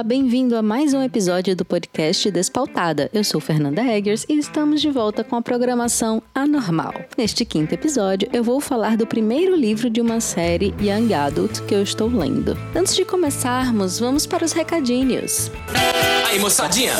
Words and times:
Olá, 0.00 0.08
bem-vindo 0.08 0.56
a 0.56 0.62
mais 0.62 0.94
um 0.94 1.02
episódio 1.02 1.54
do 1.54 1.62
podcast 1.62 2.30
Despautada. 2.30 3.10
Eu 3.12 3.22
sou 3.22 3.38
Fernanda 3.38 3.82
Eggers 3.82 4.24
e 4.30 4.38
estamos 4.38 4.80
de 4.80 4.90
volta 4.90 5.22
com 5.22 5.36
a 5.36 5.42
programação 5.42 6.22
Anormal. 6.34 6.94
Neste 7.18 7.44
quinto 7.44 7.74
episódio, 7.74 8.26
eu 8.32 8.42
vou 8.42 8.62
falar 8.62 8.96
do 8.96 9.06
primeiro 9.06 9.54
livro 9.54 9.90
de 9.90 10.00
uma 10.00 10.18
série 10.18 10.74
Young 10.80 11.12
Adult 11.12 11.60
que 11.66 11.74
eu 11.74 11.82
estou 11.82 12.08
lendo. 12.08 12.56
Antes 12.74 12.96
de 12.96 13.04
começarmos, 13.04 13.98
vamos 13.98 14.26
para 14.26 14.42
os 14.42 14.52
recadinhos. 14.52 15.50
Aí, 16.30 16.38
moçadinha, 16.38 16.94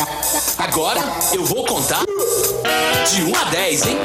agora 0.59 1.01
eu 1.33 1.43
vou 1.43 1.65
contar 1.65 2.05
de 2.05 3.23
1 3.23 3.35
a 3.35 3.45
10, 3.45 3.87
hein? 3.87 3.97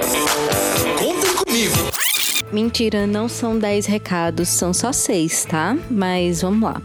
Contem 0.98 1.36
comigo. 1.36 1.75
Mentira, 2.50 3.05
não 3.05 3.27
são 3.27 3.59
10 3.59 3.88
recados, 3.88 4.47
são 4.47 4.73
só 4.73 4.93
6, 4.93 5.47
tá? 5.50 5.77
Mas 5.91 6.43
vamos 6.43 6.61
lá. 6.61 6.82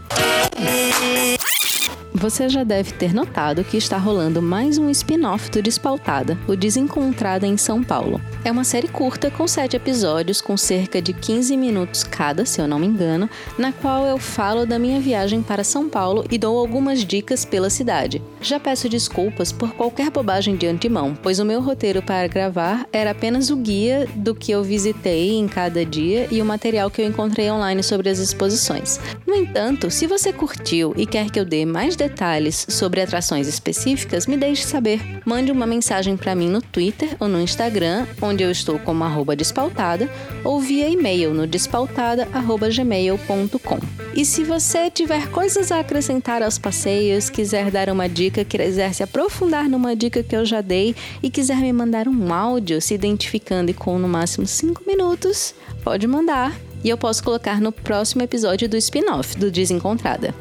Você 2.21 2.47
já 2.47 2.63
deve 2.63 2.91
ter 2.91 3.15
notado 3.15 3.63
que 3.63 3.75
está 3.75 3.97
rolando 3.97 4.43
mais 4.43 4.77
um 4.77 4.91
spin-off 4.91 5.49
do 5.49 5.59
Despautada, 5.59 6.37
o 6.47 6.55
Desencontrada 6.55 7.47
em 7.47 7.57
São 7.57 7.83
Paulo. 7.83 8.21
É 8.45 8.51
uma 8.51 8.63
série 8.63 8.87
curta 8.87 9.31
com 9.31 9.47
sete 9.47 9.75
episódios, 9.75 10.39
com 10.39 10.55
cerca 10.55 11.01
de 11.01 11.13
15 11.13 11.57
minutos 11.57 12.03
cada, 12.03 12.45
se 12.45 12.61
eu 12.61 12.67
não 12.67 12.77
me 12.77 12.85
engano, 12.85 13.27
na 13.57 13.71
qual 13.71 14.05
eu 14.05 14.19
falo 14.19 14.67
da 14.67 14.77
minha 14.77 14.99
viagem 14.99 15.41
para 15.41 15.63
São 15.63 15.89
Paulo 15.89 16.23
e 16.29 16.37
dou 16.37 16.59
algumas 16.59 17.03
dicas 17.03 17.43
pela 17.43 17.71
cidade. 17.71 18.21
Já 18.39 18.59
peço 18.59 18.87
desculpas 18.87 19.51
por 19.51 19.71
qualquer 19.71 20.11
bobagem 20.11 20.55
de 20.55 20.67
antemão, 20.67 21.17
pois 21.23 21.39
o 21.39 21.45
meu 21.45 21.59
roteiro 21.59 22.03
para 22.03 22.27
gravar 22.27 22.85
era 22.93 23.11
apenas 23.11 23.49
o 23.49 23.55
guia 23.55 24.07
do 24.15 24.35
que 24.35 24.51
eu 24.51 24.63
visitei 24.63 25.31
em 25.31 25.47
cada 25.47 25.83
dia 25.83 26.27
e 26.29 26.39
o 26.39 26.45
material 26.45 26.91
que 26.91 27.01
eu 27.01 27.07
encontrei 27.07 27.49
online 27.49 27.81
sobre 27.81 28.11
as 28.11 28.19
exposições. 28.19 28.99
No 29.25 29.33
entanto, 29.33 29.89
se 29.89 30.05
você 30.05 30.31
curtiu 30.31 30.93
e 30.95 31.07
quer 31.07 31.31
que 31.31 31.39
eu 31.39 31.45
dê 31.45 31.65
mais 31.65 31.95
detalhes, 31.95 32.10
detalhes 32.11 32.67
sobre 32.69 33.01
atrações 33.01 33.47
específicas, 33.47 34.27
me 34.27 34.37
deixe 34.37 34.61
saber. 34.63 35.01
Mande 35.25 35.51
uma 35.51 35.65
mensagem 35.65 36.15
para 36.17 36.35
mim 36.35 36.49
no 36.49 36.61
Twitter 36.61 37.15
ou 37.19 37.27
no 37.27 37.41
Instagram, 37.41 38.05
onde 38.21 38.43
eu 38.43 38.51
estou 38.51 38.77
como 38.77 39.01
despautada, 39.35 40.07
ou 40.43 40.59
via 40.59 40.87
e-mail 40.89 41.33
no 41.33 41.47
despautada.gmail.com. 41.47 43.79
E 44.13 44.25
se 44.25 44.43
você 44.43 44.89
tiver 44.89 45.29
coisas 45.29 45.71
a 45.71 45.79
acrescentar 45.79 46.43
aos 46.43 46.57
passeios, 46.57 47.29
quiser 47.29 47.71
dar 47.71 47.87
uma 47.89 48.09
dica, 48.09 48.43
quiser 48.43 48.93
se 48.93 49.03
aprofundar 49.03 49.69
numa 49.69 49.95
dica 49.95 50.21
que 50.21 50.35
eu 50.35 50.43
já 50.45 50.59
dei 50.59 50.93
e 51.23 51.29
quiser 51.29 51.55
me 51.57 51.71
mandar 51.71 52.09
um 52.09 52.33
áudio 52.33 52.81
se 52.81 52.93
identificando 52.93 53.71
e 53.71 53.73
com 53.73 53.97
no 53.97 54.09
máximo 54.09 54.45
5 54.45 54.83
minutos, 54.85 55.55
pode 55.83 56.05
mandar 56.07 56.53
e 56.83 56.89
eu 56.89 56.97
posso 56.97 57.23
colocar 57.23 57.61
no 57.61 57.71
próximo 57.71 58.23
episódio 58.23 58.67
do 58.67 58.75
spin-off 58.77 59.37
do 59.37 59.51
Desencontrada. 59.51 60.33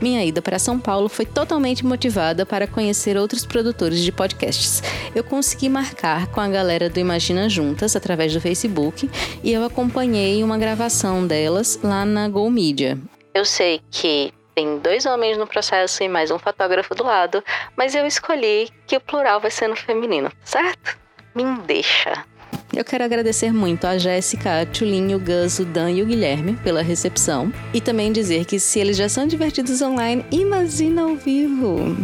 Minha 0.00 0.24
ida 0.24 0.40
para 0.40 0.58
São 0.58 0.80
Paulo 0.80 1.08
foi 1.08 1.26
totalmente 1.26 1.84
motivada 1.84 2.46
para 2.46 2.66
conhecer 2.66 3.18
outros 3.18 3.44
produtores 3.44 4.00
de 4.00 4.10
podcasts. 4.10 4.82
Eu 5.14 5.22
consegui 5.22 5.68
marcar 5.68 6.26
com 6.28 6.40
a 6.40 6.48
galera 6.48 6.88
do 6.88 6.98
Imagina 6.98 7.48
Juntas 7.48 7.94
através 7.94 8.32
do 8.32 8.40
Facebook 8.40 9.10
e 9.44 9.52
eu 9.52 9.62
acompanhei 9.62 10.42
uma 10.42 10.56
gravação 10.56 11.26
delas 11.26 11.78
lá 11.82 12.06
na 12.06 12.28
Go 12.28 12.48
Media. 12.50 12.98
Eu 13.34 13.44
sei 13.44 13.80
que 13.90 14.32
tem 14.54 14.78
dois 14.78 15.04
homens 15.04 15.36
no 15.36 15.46
processo 15.46 16.02
e 16.02 16.08
mais 16.08 16.30
um 16.30 16.38
fotógrafo 16.38 16.94
do 16.94 17.04
lado, 17.04 17.44
mas 17.76 17.94
eu 17.94 18.06
escolhi 18.06 18.70
que 18.86 18.96
o 18.96 19.00
plural 19.00 19.40
vai 19.40 19.50
ser 19.50 19.68
no 19.68 19.76
feminino, 19.76 20.32
certo? 20.42 20.98
Me 21.34 21.44
deixa. 21.66 22.24
Eu 22.72 22.84
quero 22.84 23.02
agradecer 23.02 23.52
muito 23.52 23.84
a 23.84 23.98
Jéssica, 23.98 24.60
a 24.60 24.66
Tulinho, 24.66 25.18
o 25.18 25.20
Gus, 25.20 25.58
o 25.58 25.64
Dan 25.64 25.90
e 25.90 26.02
o 26.02 26.06
Guilherme 26.06 26.56
pela 26.62 26.82
recepção. 26.82 27.52
E 27.74 27.80
também 27.80 28.12
dizer 28.12 28.44
que 28.44 28.60
se 28.60 28.78
eles 28.78 28.96
já 28.96 29.08
são 29.08 29.26
divertidos 29.26 29.82
online, 29.82 30.24
imagina 30.30 31.02
ao 31.02 31.16
vivo. 31.16 31.96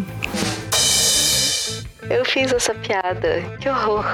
Eu 2.10 2.25
fiz 2.25 2.53
essa 2.53 2.75
piada. 2.75 3.43
Que 3.60 3.69
horror. 3.69 4.05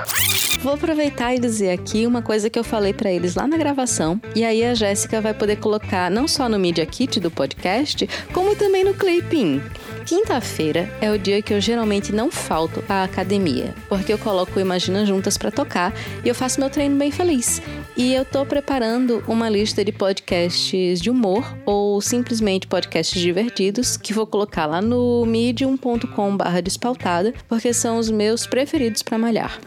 Vou 0.62 0.74
aproveitar 0.74 1.34
e 1.34 1.40
dizer 1.40 1.70
aqui 1.70 2.06
uma 2.06 2.22
coisa 2.22 2.48
que 2.48 2.58
eu 2.58 2.62
falei 2.62 2.92
para 2.92 3.10
eles 3.10 3.34
lá 3.34 3.48
na 3.48 3.56
gravação, 3.56 4.20
e 4.34 4.44
aí 4.44 4.62
a 4.62 4.74
Jéssica 4.74 5.20
vai 5.20 5.34
poder 5.34 5.56
colocar 5.56 6.08
não 6.08 6.28
só 6.28 6.48
no 6.48 6.58
Media 6.58 6.86
Kit 6.86 7.18
do 7.18 7.32
podcast, 7.32 8.08
como 8.32 8.54
também 8.54 8.84
no 8.84 8.94
Clipping. 8.94 9.60
Quinta-feira 10.04 10.92
é 11.00 11.10
o 11.10 11.18
dia 11.18 11.40
que 11.40 11.54
eu 11.54 11.60
geralmente 11.60 12.12
não 12.12 12.30
falto 12.30 12.82
à 12.88 13.04
academia, 13.04 13.74
porque 13.88 14.12
eu 14.12 14.18
coloco 14.18 14.58
o 14.58 14.60
Imagina 14.60 15.06
Juntas 15.06 15.38
para 15.38 15.50
tocar 15.50 15.94
e 16.24 16.28
eu 16.28 16.34
faço 16.34 16.60
meu 16.60 16.68
treino 16.68 16.98
bem 16.98 17.10
feliz. 17.10 17.62
E 17.96 18.12
eu 18.12 18.24
tô 18.24 18.44
preparando 18.44 19.22
uma 19.28 19.48
lista 19.48 19.84
de 19.84 19.92
podcasts 19.92 21.00
de 21.00 21.10
humor 21.10 21.56
ou 21.64 22.00
simplesmente 22.00 22.66
podcasts 22.66 23.20
divertidos 23.20 23.96
que 23.96 24.12
vou 24.12 24.26
colocar 24.26 24.66
lá 24.66 24.82
no 24.82 25.24
medium.com/despautada, 25.24 27.32
porque 27.48 27.72
são 27.72 27.98
os 27.98 28.10
meus 28.10 28.46
preferidos 28.46 29.02
para 29.02 29.18
malhar. 29.18 29.58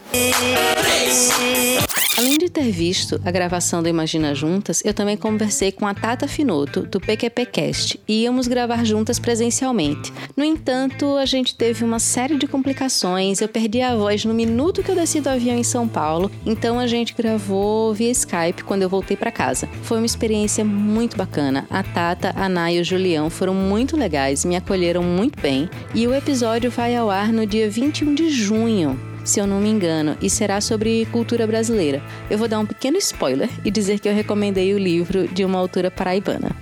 Além 2.17 2.37
de 2.37 2.49
ter 2.49 2.71
visto 2.71 3.19
a 3.25 3.31
gravação 3.31 3.83
do 3.83 3.89
Imagina 3.89 4.33
Juntas, 4.33 4.81
eu 4.85 4.93
também 4.93 5.17
conversei 5.17 5.69
com 5.69 5.85
a 5.85 5.93
Tata 5.93 6.29
Finoto, 6.29 6.83
do 6.83 6.97
PQPcast, 6.97 7.99
e 8.07 8.23
íamos 8.23 8.47
gravar 8.47 8.85
juntas 8.85 9.19
presencialmente. 9.19 10.13
No 10.35 10.43
entanto, 10.43 11.15
a 11.17 11.25
gente 11.25 11.55
teve 11.55 11.83
uma 11.83 11.99
série 11.99 12.37
de 12.37 12.47
complicações, 12.47 13.41
eu 13.41 13.47
perdi 13.47 13.81
a 13.81 13.95
voz 13.95 14.25
no 14.25 14.33
minuto 14.33 14.83
que 14.83 14.91
eu 14.91 14.95
desci 14.95 15.21
do 15.21 15.29
avião 15.29 15.57
em 15.57 15.63
São 15.63 15.87
Paulo, 15.87 16.31
então 16.45 16.79
a 16.79 16.87
gente 16.87 17.13
gravou 17.13 17.93
via 17.93 18.11
Skype 18.11 18.63
quando 18.63 18.81
eu 18.81 18.89
voltei 18.89 19.15
para 19.15 19.31
casa. 19.31 19.67
Foi 19.83 19.97
uma 19.97 20.05
experiência 20.05 20.63
muito 20.63 21.17
bacana. 21.17 21.65
A 21.69 21.83
Tata, 21.83 22.33
a 22.35 22.49
Nay 22.49 22.77
e 22.77 22.81
o 22.81 22.83
Julião 22.83 23.29
foram 23.29 23.53
muito 23.53 23.97
legais, 23.97 24.45
me 24.45 24.55
acolheram 24.55 25.03
muito 25.03 25.41
bem, 25.41 25.69
e 25.93 26.05
o 26.07 26.13
episódio 26.13 26.69
vai 26.69 26.95
ao 26.95 27.09
ar 27.09 27.31
no 27.31 27.45
dia 27.45 27.69
21 27.69 28.13
de 28.13 28.29
junho 28.29 29.14
se 29.25 29.39
eu 29.39 29.45
não 29.45 29.59
me 29.59 29.69
engano, 29.69 30.15
e 30.21 30.29
será 30.29 30.61
sobre 30.61 31.05
cultura 31.11 31.45
brasileira. 31.45 32.01
Eu 32.29 32.37
vou 32.37 32.47
dar 32.47 32.59
um 32.59 32.65
pequeno 32.65 32.97
spoiler 32.97 33.49
e 33.65 33.69
dizer 33.69 33.99
que 33.99 34.07
eu 34.07 34.13
recomendei 34.13 34.73
o 34.73 34.77
livro 34.77 35.27
de 35.27 35.43
uma 35.43 35.59
autora 35.59 35.91
paraibana. 35.91 36.55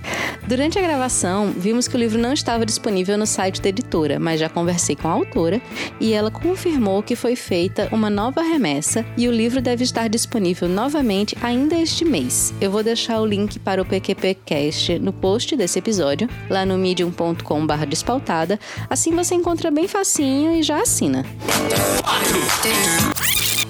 Durante 0.46 0.78
a 0.78 0.82
gravação, 0.82 1.54
vimos 1.56 1.88
que 1.88 1.96
o 1.96 1.98
livro 1.98 2.18
não 2.18 2.32
estava 2.32 2.66
disponível 2.66 3.16
no 3.16 3.26
site 3.26 3.62
da 3.62 3.70
editora, 3.70 4.18
mas 4.18 4.38
já 4.38 4.48
conversei 4.48 4.94
com 4.94 5.08
a 5.08 5.12
autora 5.12 5.60
e 5.98 6.12
ela 6.12 6.30
confirmou 6.30 7.02
que 7.02 7.16
foi 7.16 7.34
feita 7.34 7.88
uma 7.90 8.10
nova 8.10 8.42
remessa 8.42 9.06
e 9.16 9.26
o 9.26 9.32
livro 9.32 9.62
deve 9.62 9.84
estar 9.84 10.06
disponível 10.08 10.68
novamente 10.68 11.36
ainda 11.40 11.76
este 11.76 12.04
mês. 12.04 12.52
Eu 12.60 12.70
vou 12.70 12.82
deixar 12.82 13.20
o 13.22 13.26
link 13.26 13.58
para 13.58 13.80
o 13.80 13.86
PQPcast 13.86 14.98
no 14.98 15.14
post 15.14 15.56
desse 15.56 15.78
episódio, 15.78 16.28
lá 16.50 16.66
no 16.66 16.76
medium.com/despautada. 16.76 18.60
Assim 18.90 19.12
você 19.12 19.34
encontra 19.34 19.70
bem 19.70 19.88
facinho 19.88 20.54
e 20.54 20.62
já 20.62 20.82
assina. 20.82 21.24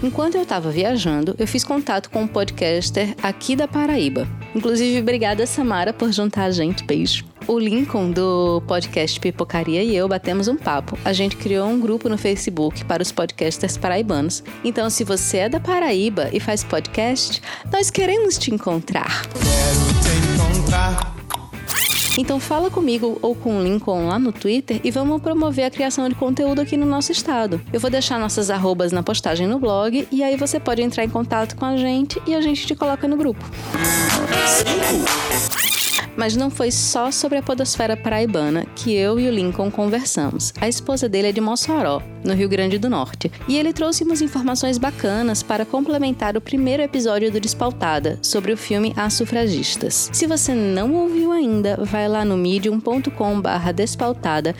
Enquanto 0.02 0.34
eu 0.34 0.42
estava 0.42 0.70
viajando, 0.70 1.34
eu 1.38 1.46
fiz 1.46 1.64
contato 1.64 2.10
com 2.10 2.22
um 2.22 2.26
podcaster 2.26 3.14
aqui 3.22 3.56
da 3.56 3.66
Paraíba. 3.66 4.28
Inclusive, 4.54 5.00
obrigada 5.00 5.46
Samara 5.46 5.94
por 5.94 6.12
juntar 6.12 6.44
a 6.44 6.50
gente. 6.50 6.84
Beijo. 6.84 7.24
O 7.46 7.58
Lincoln 7.58 8.10
do 8.10 8.62
podcast 8.66 9.18
Pipocaria 9.18 9.82
e 9.82 9.96
eu 9.96 10.06
batemos 10.06 10.46
um 10.46 10.56
papo. 10.56 10.98
A 11.04 11.12
gente 11.12 11.36
criou 11.36 11.68
um 11.68 11.80
grupo 11.80 12.08
no 12.08 12.18
Facebook 12.18 12.84
para 12.84 13.02
os 13.02 13.12
podcasters 13.12 13.78
paraibanos. 13.78 14.44
Então, 14.62 14.90
se 14.90 15.04
você 15.04 15.38
é 15.38 15.48
da 15.48 15.60
Paraíba 15.60 16.28
e 16.32 16.40
faz 16.40 16.62
podcast, 16.62 17.40
nós 17.72 17.90
queremos 17.90 18.36
te 18.36 18.52
encontrar. 18.52 19.22
Quero 19.32 20.02
te 20.02 20.58
encontrar. 20.58 21.13
Então 22.16 22.38
fala 22.38 22.70
comigo 22.70 23.18
ou 23.20 23.34
com 23.34 23.58
o 23.58 23.62
Lincoln 23.62 24.06
lá 24.06 24.18
no 24.18 24.32
Twitter 24.32 24.80
e 24.84 24.90
vamos 24.90 25.20
promover 25.20 25.64
a 25.64 25.70
criação 25.70 26.08
de 26.08 26.14
conteúdo 26.14 26.60
aqui 26.60 26.76
no 26.76 26.86
nosso 26.86 27.10
estado. 27.10 27.60
Eu 27.72 27.80
vou 27.80 27.90
deixar 27.90 28.18
nossas 28.18 28.50
arrobas 28.50 28.92
na 28.92 29.02
postagem 29.02 29.48
no 29.48 29.58
blog 29.58 30.06
e 30.12 30.22
aí 30.22 30.36
você 30.36 30.60
pode 30.60 30.80
entrar 30.80 31.04
em 31.04 31.08
contato 31.08 31.56
com 31.56 31.64
a 31.64 31.76
gente 31.76 32.22
e 32.26 32.34
a 32.34 32.40
gente 32.40 32.66
te 32.66 32.74
coloca 32.76 33.08
no 33.08 33.16
grupo. 33.16 33.44
Mas 36.16 36.36
não 36.36 36.50
foi 36.50 36.70
só 36.70 37.10
sobre 37.10 37.38
a 37.38 37.42
podosfera 37.42 37.96
paraibana 37.96 38.66
que 38.76 38.94
eu 38.94 39.18
e 39.18 39.28
o 39.28 39.30
Lincoln 39.30 39.70
conversamos. 39.70 40.52
A 40.60 40.68
esposa 40.68 41.08
dele 41.08 41.28
é 41.28 41.32
de 41.32 41.40
Mossoró, 41.40 42.02
no 42.24 42.34
Rio 42.34 42.48
Grande 42.48 42.78
do 42.78 42.88
Norte, 42.88 43.30
e 43.48 43.58
ele 43.58 43.72
trouxe 43.72 44.04
umas 44.04 44.22
informações 44.22 44.78
bacanas 44.78 45.42
para 45.42 45.64
complementar 45.64 46.36
o 46.36 46.40
primeiro 46.40 46.82
episódio 46.82 47.30
do 47.30 47.40
Despautada 47.40 48.18
sobre 48.22 48.52
o 48.52 48.56
filme 48.56 48.92
As 48.96 49.14
Sufragistas. 49.14 50.10
Se 50.12 50.26
você 50.26 50.54
não 50.54 50.94
ouviu 50.94 51.32
ainda, 51.32 51.78
vai 51.82 52.08
lá 52.08 52.24
no 52.24 52.36
medium.com/despautada 52.36 54.54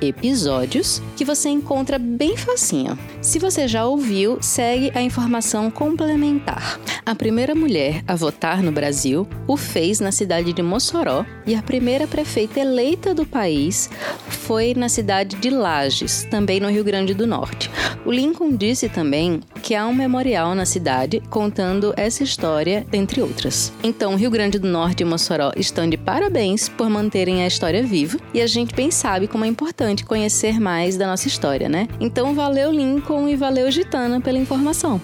episódios 0.00 1.02
que 1.16 1.24
você 1.24 1.48
encontra 1.48 1.98
bem 1.98 2.36
facinho. 2.36 2.98
Se 3.20 3.38
você 3.38 3.68
já 3.68 3.86
ouviu, 3.86 4.38
segue 4.40 4.92
a 4.94 5.02
informação 5.02 5.70
complementar. 5.70 6.78
A 7.04 7.14
primeira 7.14 7.54
mulher 7.54 8.02
a 8.06 8.14
votar 8.14 8.62
no 8.62 8.72
Brasil 8.72 9.28
o 9.46 9.56
fez 9.56 10.00
na 10.00 10.12
cidade 10.12 10.43
cidade 10.44 10.52
de 10.52 10.62
Mossoró 10.62 11.24
e 11.46 11.54
a 11.54 11.62
primeira 11.62 12.06
prefeita 12.06 12.60
eleita 12.60 13.14
do 13.14 13.24
país 13.24 13.88
foi 14.28 14.74
na 14.74 14.88
cidade 14.88 15.36
de 15.36 15.48
Lages, 15.48 16.24
também 16.30 16.60
no 16.60 16.68
Rio 16.68 16.84
Grande 16.84 17.14
do 17.14 17.26
Norte. 17.26 17.70
O 18.04 18.12
Lincoln 18.12 18.54
disse 18.54 18.88
também 18.88 19.40
que 19.62 19.74
há 19.74 19.86
um 19.86 19.94
memorial 19.94 20.54
na 20.54 20.66
cidade 20.66 21.22
contando 21.30 21.94
essa 21.96 22.22
história, 22.22 22.86
entre 22.92 23.22
outras. 23.22 23.72
Então, 23.82 24.16
Rio 24.16 24.30
Grande 24.30 24.58
do 24.58 24.68
Norte 24.68 25.00
e 25.00 25.06
Mossoró 25.06 25.50
estão 25.56 25.88
de 25.88 25.96
parabéns 25.96 26.68
por 26.68 26.90
manterem 26.90 27.42
a 27.42 27.46
história 27.46 27.82
viva 27.82 28.18
e 28.34 28.42
a 28.42 28.46
gente 28.46 28.74
bem 28.74 28.90
sabe 28.90 29.26
como 29.26 29.44
é 29.44 29.48
importante 29.48 30.04
conhecer 30.04 30.60
mais 30.60 30.96
da 30.96 31.06
nossa 31.06 31.26
história, 31.26 31.68
né? 31.68 31.88
Então, 31.98 32.34
valeu 32.34 32.70
Lincoln 32.70 33.28
e 33.28 33.36
valeu 33.36 33.70
Gitana 33.70 34.20
pela 34.20 34.38
informação. 34.38 35.00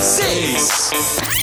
Seis. 0.00 0.90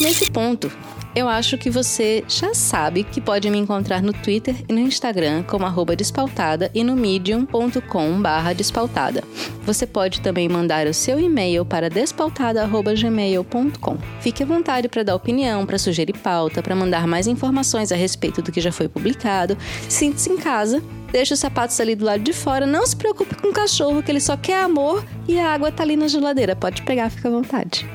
Nesse 0.02 0.30
ponto, 0.30 0.70
eu 1.16 1.30
acho 1.30 1.58
que 1.58 1.70
você 1.70 2.26
já 2.28 2.54
sabe 2.54 3.04
que 3.04 3.22
pode 3.22 3.50
me 3.50 3.58
encontrar 3.58 4.04
no 4.04 4.12
Twitter 4.12 4.54
e 4.68 4.74
no 4.74 4.80
Instagram 4.80 5.44
como 5.44 5.66
arroba 5.66 5.96
despautada 5.96 6.70
e 6.74 6.84
no 6.84 6.94
medium.com 6.96 8.22
barra 8.22 8.52
despautada. 8.54 9.24
Você 9.66 9.88
pode 9.88 10.20
também 10.20 10.50
mandar 10.50 10.88
o 10.88 10.94
seu 10.94 11.18
e-mail 11.20 11.64
para 11.64 11.90
despautada.gmail.com. 11.90 13.98
Fique 14.20 14.44
à 14.44 14.46
vontade 14.46 14.90
para 14.90 15.04
dar 15.04 15.16
opinião, 15.16 15.66
para 15.66 15.78
sugerir 15.78 16.18
pauta, 16.18 16.62
para 16.62 16.76
mandar 16.76 17.08
mais 17.08 17.28
informações 17.28 17.94
a 17.94 17.96
respeito 17.96 18.42
do 18.42 18.52
que 18.52 18.60
já 18.60 18.74
foi 18.74 18.90
publicado. 18.90 19.58
Sinta-se 19.88 20.30
em 20.30 20.36
casa 20.38 20.84
deixa 21.12 21.34
os 21.34 21.40
sapatos 21.40 21.80
ali 21.80 21.96
do 21.96 22.04
lado 22.04 22.22
de 22.22 22.34
fora. 22.34 22.68
Não 22.68 22.86
se 22.86 22.94
preocupe 22.94 23.36
com 23.36 23.48
o 23.48 23.54
cachorro, 23.54 24.04
que 24.04 24.12
ele 24.12 24.20
só 24.20 24.36
quer 24.36 24.62
amor 24.62 25.02
e 25.26 25.40
a 25.40 25.54
água 25.54 25.72
tá 25.72 25.82
ali 25.82 25.96
na 25.96 26.10
geladeira. 26.10 26.58
Pode 26.58 26.82
pegar, 26.82 27.10
fica 27.10 27.30
à 27.30 27.32
vontade. 27.32 27.88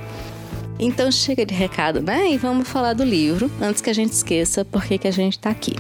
Então 0.83 1.13
chega 1.13 1.45
de 1.45 1.55
recado, 1.55 2.01
né? 2.01 2.33
E 2.33 2.39
vamos 2.39 2.67
falar 2.67 2.95
do 2.95 3.05
livro 3.05 3.51
antes 3.61 3.83
que 3.83 3.91
a 3.91 3.93
gente 3.93 4.13
esqueça 4.13 4.65
por 4.65 4.83
que, 4.83 5.07
a 5.07 5.11
gente 5.11 5.35
está 5.35 5.51
aqui. 5.51 5.75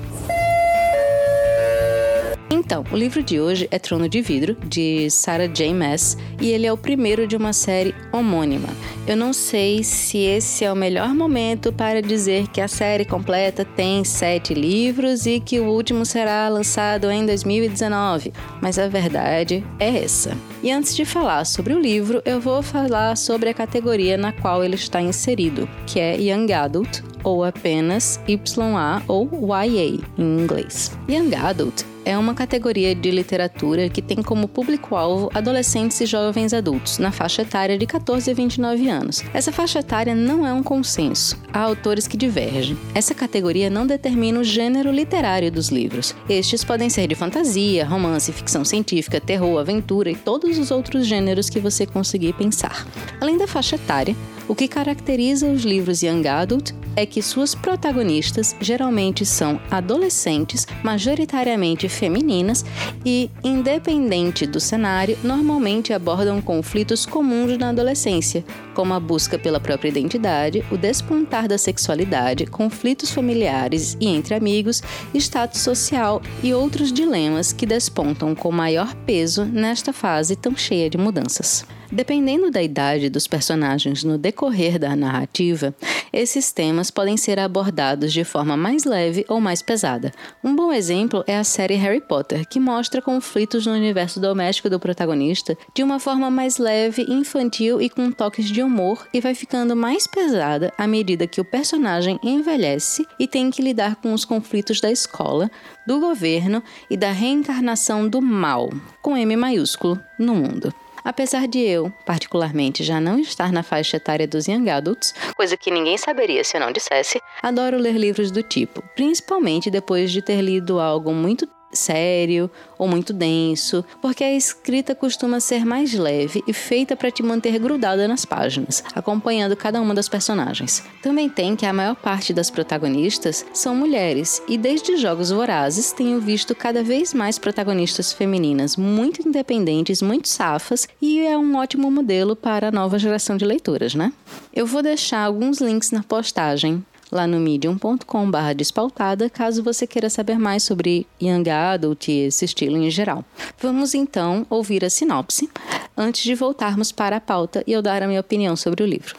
Então, 2.70 2.84
o 2.92 2.96
livro 2.96 3.20
de 3.20 3.40
hoje 3.40 3.66
é 3.72 3.80
Trono 3.80 4.08
de 4.08 4.22
Vidro, 4.22 4.56
de 4.64 5.10
Sarah 5.10 5.48
J. 5.48 5.74
Maas, 5.74 6.16
e 6.40 6.50
ele 6.50 6.68
é 6.68 6.72
o 6.72 6.76
primeiro 6.76 7.26
de 7.26 7.34
uma 7.34 7.52
série 7.52 7.92
homônima. 8.12 8.68
Eu 9.08 9.16
não 9.16 9.32
sei 9.32 9.82
se 9.82 10.18
esse 10.18 10.64
é 10.64 10.72
o 10.72 10.76
melhor 10.76 11.12
momento 11.12 11.72
para 11.72 12.00
dizer 12.00 12.46
que 12.46 12.60
a 12.60 12.68
série 12.68 13.04
completa 13.04 13.64
tem 13.64 14.04
sete 14.04 14.54
livros 14.54 15.26
e 15.26 15.40
que 15.40 15.58
o 15.58 15.64
último 15.64 16.06
será 16.06 16.48
lançado 16.48 17.10
em 17.10 17.26
2019, 17.26 18.32
mas 18.62 18.78
a 18.78 18.86
verdade 18.86 19.66
é 19.80 20.04
essa. 20.04 20.36
E 20.62 20.70
antes 20.70 20.94
de 20.94 21.04
falar 21.04 21.46
sobre 21.46 21.74
o 21.74 21.80
livro, 21.80 22.22
eu 22.24 22.40
vou 22.40 22.62
falar 22.62 23.16
sobre 23.16 23.50
a 23.50 23.54
categoria 23.54 24.16
na 24.16 24.30
qual 24.30 24.62
ele 24.62 24.76
está 24.76 25.02
inserido, 25.02 25.68
que 25.88 25.98
é 25.98 26.16
Young 26.16 26.52
Adult, 26.52 27.00
ou 27.24 27.42
apenas 27.42 28.20
YA 28.28 29.02
ou 29.08 29.28
YA 29.58 30.00
em 30.16 30.40
inglês. 30.40 30.92
Young 31.08 31.34
Adult 31.34 31.89
é 32.10 32.18
uma 32.18 32.34
categoria 32.34 32.92
de 32.92 33.08
literatura 33.08 33.88
que 33.88 34.02
tem 34.02 34.20
como 34.20 34.48
público-alvo 34.48 35.30
adolescentes 35.32 36.00
e 36.00 36.06
jovens 36.06 36.52
adultos, 36.52 36.98
na 36.98 37.12
faixa 37.12 37.42
etária 37.42 37.78
de 37.78 37.86
14 37.86 38.32
a 38.32 38.34
29 38.34 38.88
anos. 38.88 39.22
Essa 39.32 39.52
faixa 39.52 39.78
etária 39.78 40.12
não 40.12 40.44
é 40.44 40.52
um 40.52 40.60
consenso, 40.60 41.40
há 41.52 41.60
autores 41.60 42.08
que 42.08 42.16
divergem. 42.16 42.76
Essa 42.96 43.14
categoria 43.14 43.70
não 43.70 43.86
determina 43.86 44.40
o 44.40 44.44
gênero 44.44 44.90
literário 44.90 45.52
dos 45.52 45.68
livros. 45.68 46.12
Estes 46.28 46.64
podem 46.64 46.90
ser 46.90 47.06
de 47.06 47.14
fantasia, 47.14 47.86
romance, 47.86 48.32
ficção 48.32 48.64
científica, 48.64 49.20
terror, 49.20 49.60
aventura 49.60 50.10
e 50.10 50.16
todos 50.16 50.58
os 50.58 50.72
outros 50.72 51.06
gêneros 51.06 51.48
que 51.48 51.60
você 51.60 51.86
conseguir 51.86 52.32
pensar. 52.32 52.88
Além 53.20 53.38
da 53.38 53.46
faixa 53.46 53.76
etária, 53.76 54.16
o 54.50 54.54
que 54.56 54.66
caracteriza 54.66 55.46
os 55.46 55.62
livros 55.62 56.02
Young 56.02 56.26
Adult 56.26 56.72
é 56.96 57.06
que 57.06 57.22
suas 57.22 57.54
protagonistas 57.54 58.56
geralmente 58.60 59.24
são 59.24 59.60
adolescentes, 59.70 60.66
majoritariamente 60.82 61.88
femininas 61.88 62.64
e, 63.06 63.30
independente 63.44 64.48
do 64.48 64.58
cenário, 64.58 65.16
normalmente 65.22 65.92
abordam 65.92 66.42
conflitos 66.42 67.06
comuns 67.06 67.56
na 67.58 67.68
adolescência, 67.68 68.44
como 68.74 68.92
a 68.92 68.98
busca 68.98 69.38
pela 69.38 69.60
própria 69.60 69.88
identidade, 69.88 70.64
o 70.68 70.76
despontar 70.76 71.46
da 71.46 71.56
sexualidade, 71.56 72.44
conflitos 72.44 73.12
familiares 73.12 73.96
e 74.00 74.08
entre 74.08 74.34
amigos, 74.34 74.82
status 75.14 75.60
social 75.60 76.20
e 76.42 76.52
outros 76.52 76.92
dilemas 76.92 77.52
que 77.52 77.64
despontam 77.64 78.34
com 78.34 78.50
maior 78.50 78.96
peso 79.06 79.44
nesta 79.44 79.92
fase 79.92 80.34
tão 80.34 80.56
cheia 80.56 80.90
de 80.90 80.98
mudanças. 80.98 81.64
Dependendo 81.92 82.52
da 82.52 82.62
idade 82.62 83.10
dos 83.10 83.26
personagens 83.26 84.04
no 84.04 84.16
decorrer 84.16 84.78
da 84.78 84.94
narrativa, 84.94 85.74
esses 86.12 86.52
temas 86.52 86.88
podem 86.88 87.16
ser 87.16 87.40
abordados 87.40 88.12
de 88.12 88.22
forma 88.22 88.56
mais 88.56 88.84
leve 88.84 89.24
ou 89.28 89.40
mais 89.40 89.60
pesada. 89.60 90.12
Um 90.42 90.54
bom 90.54 90.72
exemplo 90.72 91.24
é 91.26 91.36
a 91.36 91.42
série 91.42 91.74
Harry 91.74 92.00
Potter, 92.00 92.46
que 92.48 92.60
mostra 92.60 93.02
conflitos 93.02 93.66
no 93.66 93.72
universo 93.72 94.20
doméstico 94.20 94.70
do 94.70 94.78
protagonista 94.78 95.58
de 95.74 95.82
uma 95.82 95.98
forma 95.98 96.30
mais 96.30 96.58
leve, 96.58 97.04
infantil 97.08 97.82
e 97.82 97.90
com 97.90 98.12
toques 98.12 98.46
de 98.46 98.62
humor, 98.62 99.08
e 99.12 99.20
vai 99.20 99.34
ficando 99.34 99.74
mais 99.74 100.06
pesada 100.06 100.72
à 100.78 100.86
medida 100.86 101.26
que 101.26 101.40
o 101.40 101.44
personagem 101.44 102.20
envelhece 102.22 103.04
e 103.18 103.26
tem 103.26 103.50
que 103.50 103.62
lidar 103.62 103.96
com 103.96 104.14
os 104.14 104.24
conflitos 104.24 104.80
da 104.80 104.92
escola, 104.92 105.50
do 105.84 105.98
governo 105.98 106.62
e 106.88 106.96
da 106.96 107.10
reencarnação 107.10 108.08
do 108.08 108.22
mal, 108.22 108.70
com 109.02 109.16
M 109.16 109.34
maiúsculo, 109.34 109.98
no 110.16 110.36
mundo. 110.36 110.72
Apesar 111.04 111.48
de 111.48 111.60
eu, 111.60 111.92
particularmente, 112.04 112.82
já 112.82 113.00
não 113.00 113.18
estar 113.18 113.52
na 113.52 113.62
faixa 113.62 113.96
etária 113.96 114.26
dos 114.26 114.46
young 114.46 114.68
adults, 114.68 115.14
coisa 115.34 115.56
que 115.56 115.70
ninguém 115.70 115.96
saberia 115.96 116.44
se 116.44 116.56
eu 116.56 116.60
não 116.60 116.72
dissesse, 116.72 117.20
adoro 117.42 117.78
ler 117.78 117.96
livros 117.96 118.30
do 118.30 118.42
tipo, 118.42 118.82
principalmente 118.94 119.70
depois 119.70 120.12
de 120.12 120.22
ter 120.22 120.40
lido 120.40 120.78
algo 120.78 121.12
muito 121.12 121.48
sério 121.72 122.50
ou 122.78 122.88
muito 122.88 123.12
denso, 123.12 123.84
porque 124.00 124.24
a 124.24 124.32
escrita 124.32 124.94
costuma 124.94 125.40
ser 125.40 125.64
mais 125.64 125.92
leve 125.92 126.42
e 126.46 126.52
feita 126.52 126.96
para 126.96 127.10
te 127.10 127.22
manter 127.22 127.58
grudada 127.58 128.08
nas 128.08 128.24
páginas, 128.24 128.82
acompanhando 128.94 129.56
cada 129.56 129.80
uma 129.80 129.94
das 129.94 130.08
personagens. 130.08 130.82
Também 131.02 131.28
tem 131.28 131.54
que 131.54 131.66
a 131.66 131.72
maior 131.72 131.94
parte 131.94 132.32
das 132.32 132.50
protagonistas 132.50 133.44
são 133.52 133.74
mulheres, 133.74 134.42
e 134.48 134.56
desde 134.56 134.96
Jogos 134.96 135.30
Vorazes 135.30 135.92
tenho 135.92 136.20
visto 136.20 136.54
cada 136.54 136.82
vez 136.82 137.14
mais 137.14 137.38
protagonistas 137.38 138.12
femininas 138.12 138.76
muito 138.76 139.26
independentes, 139.26 140.02
muito 140.02 140.28
safas, 140.28 140.88
e 141.00 141.20
é 141.20 141.36
um 141.36 141.56
ótimo 141.56 141.90
modelo 141.90 142.34
para 142.34 142.68
a 142.68 142.72
nova 142.72 142.98
geração 142.98 143.36
de 143.36 143.44
leitoras, 143.44 143.94
né? 143.94 144.12
Eu 144.54 144.66
vou 144.66 144.82
deixar 144.82 145.24
alguns 145.24 145.60
links 145.60 145.90
na 145.90 146.02
postagem 146.02 146.84
lá 147.10 147.26
no 147.26 147.38
medium.com.br 147.38 148.54
despautada, 148.56 149.28
caso 149.28 149.62
você 149.62 149.86
queira 149.86 150.08
saber 150.08 150.38
mais 150.38 150.62
sobre 150.62 151.06
Young 151.20 151.48
Adult 151.48 152.08
e 152.08 152.26
esse 152.26 152.44
estilo 152.44 152.76
em 152.76 152.90
geral. 152.90 153.24
Vamos 153.60 153.94
então 153.94 154.46
ouvir 154.48 154.84
a 154.84 154.90
sinopse, 154.90 155.48
antes 155.96 156.22
de 156.22 156.34
voltarmos 156.34 156.92
para 156.92 157.16
a 157.16 157.20
pauta 157.20 157.62
e 157.66 157.72
eu 157.72 157.82
dar 157.82 158.02
a 158.02 158.06
minha 158.06 158.20
opinião 158.20 158.56
sobre 158.56 158.82
o 158.82 158.86
livro. 158.86 159.16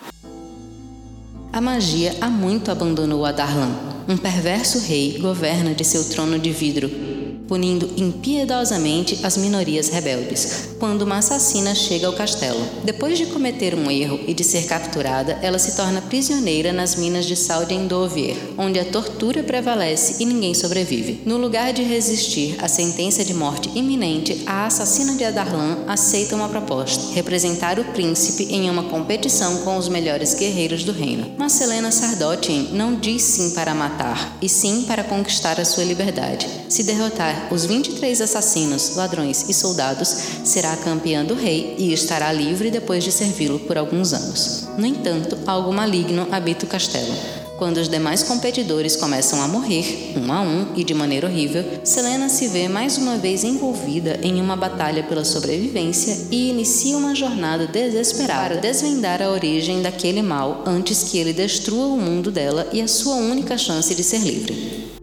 A 1.53 1.59
magia 1.59 2.15
há 2.21 2.29
muito 2.29 2.71
abandonou 2.71 3.25
a 3.25 3.31
Darlan. 3.31 3.71
Um 4.07 4.17
perverso 4.17 4.79
rei 4.79 5.19
governa 5.19 5.73
de 5.73 5.83
seu 5.83 6.03
trono 6.09 6.39
de 6.39 6.51
vidro 6.51 7.10
punindo 7.51 7.89
impiedosamente 7.97 9.19
as 9.23 9.35
minorias 9.35 9.89
rebeldes, 9.89 10.69
quando 10.79 11.01
uma 11.01 11.17
assassina 11.17 11.75
chega 11.75 12.07
ao 12.07 12.13
castelo. 12.13 12.65
Depois 12.85 13.17
de 13.17 13.25
cometer 13.25 13.75
um 13.75 13.91
erro 13.91 14.21
e 14.25 14.33
de 14.33 14.41
ser 14.41 14.67
capturada, 14.67 15.37
ela 15.41 15.59
se 15.59 15.75
torna 15.75 16.01
prisioneira 16.01 16.71
nas 16.71 16.95
minas 16.95 17.25
de 17.25 17.35
sal 17.35 17.65
de 17.65 17.73
Endovier, 17.73 18.37
onde 18.57 18.79
a 18.79 18.85
tortura 18.85 19.43
prevalece 19.43 20.23
e 20.23 20.25
ninguém 20.25 20.53
sobrevive. 20.53 21.23
No 21.25 21.35
lugar 21.35 21.73
de 21.73 21.83
resistir 21.83 22.55
à 22.63 22.69
sentença 22.69 23.25
de 23.25 23.33
morte 23.33 23.69
iminente, 23.75 24.43
a 24.45 24.67
assassina 24.67 25.15
de 25.15 25.25
Adarlan 25.25 25.79
aceita 25.89 26.37
uma 26.37 26.47
proposta: 26.47 27.13
representar 27.13 27.77
o 27.77 27.83
príncipe 27.83 28.45
em 28.45 28.69
uma 28.69 28.83
competição 28.83 29.57
com 29.57 29.77
os 29.77 29.89
melhores 29.89 30.33
guerreiros 30.35 30.85
do 30.85 30.93
reino. 30.93 31.33
Mas 31.37 31.51
Selena 31.51 31.91
Sardotin 31.91 32.69
não 32.71 32.95
diz 32.95 33.23
sim 33.23 33.49
para 33.49 33.75
matar, 33.75 34.37
e 34.41 34.47
sim 34.47 34.83
para 34.83 35.03
conquistar 35.03 35.59
a 35.59 35.65
sua 35.65 35.83
liberdade. 35.83 36.47
Se 36.69 36.83
derrotar 36.83 37.40
os 37.49 37.65
23 37.65 38.21
assassinos, 38.21 38.95
ladrões 38.95 39.45
e 39.49 39.53
soldados, 39.53 40.09
será 40.43 40.75
campeã 40.77 41.23
do 41.23 41.33
rei 41.33 41.75
e 41.77 41.93
estará 41.93 42.31
livre 42.31 42.69
depois 42.69 43.03
de 43.03 43.11
servi-lo 43.11 43.59
por 43.59 43.77
alguns 43.77 44.13
anos. 44.13 44.67
No 44.77 44.85
entanto, 44.85 45.37
algo 45.47 45.73
maligno 45.73 46.27
habita 46.31 46.65
o 46.65 46.69
castelo. 46.69 47.13
Quando 47.61 47.77
os 47.77 47.87
demais 47.87 48.23
competidores 48.23 48.95
começam 48.95 49.39
a 49.39 49.47
morrer, 49.47 50.13
um 50.17 50.33
a 50.33 50.41
um 50.41 50.73
e 50.75 50.83
de 50.83 50.95
maneira 50.95 51.27
horrível, 51.27 51.63
Selena 51.83 52.27
se 52.27 52.47
vê 52.47 52.67
mais 52.67 52.97
uma 52.97 53.17
vez 53.17 53.43
envolvida 53.43 54.19
em 54.23 54.41
uma 54.41 54.55
batalha 54.55 55.03
pela 55.03 55.23
sobrevivência 55.23 56.25
e 56.31 56.49
inicia 56.49 56.97
uma 56.97 57.13
jornada 57.13 57.67
desesperada 57.67 58.55
para 58.55 58.61
desvendar 58.61 59.21
a 59.21 59.29
origem 59.29 59.79
daquele 59.79 60.23
mal 60.23 60.63
antes 60.65 61.03
que 61.03 61.19
ele 61.19 61.33
destrua 61.33 61.85
o 61.85 61.97
mundo 61.97 62.31
dela 62.31 62.67
e 62.73 62.81
a 62.81 62.87
sua 62.87 63.17
única 63.17 63.55
chance 63.59 63.93
de 63.93 64.03
ser 64.03 64.21
livre. 64.21 65.00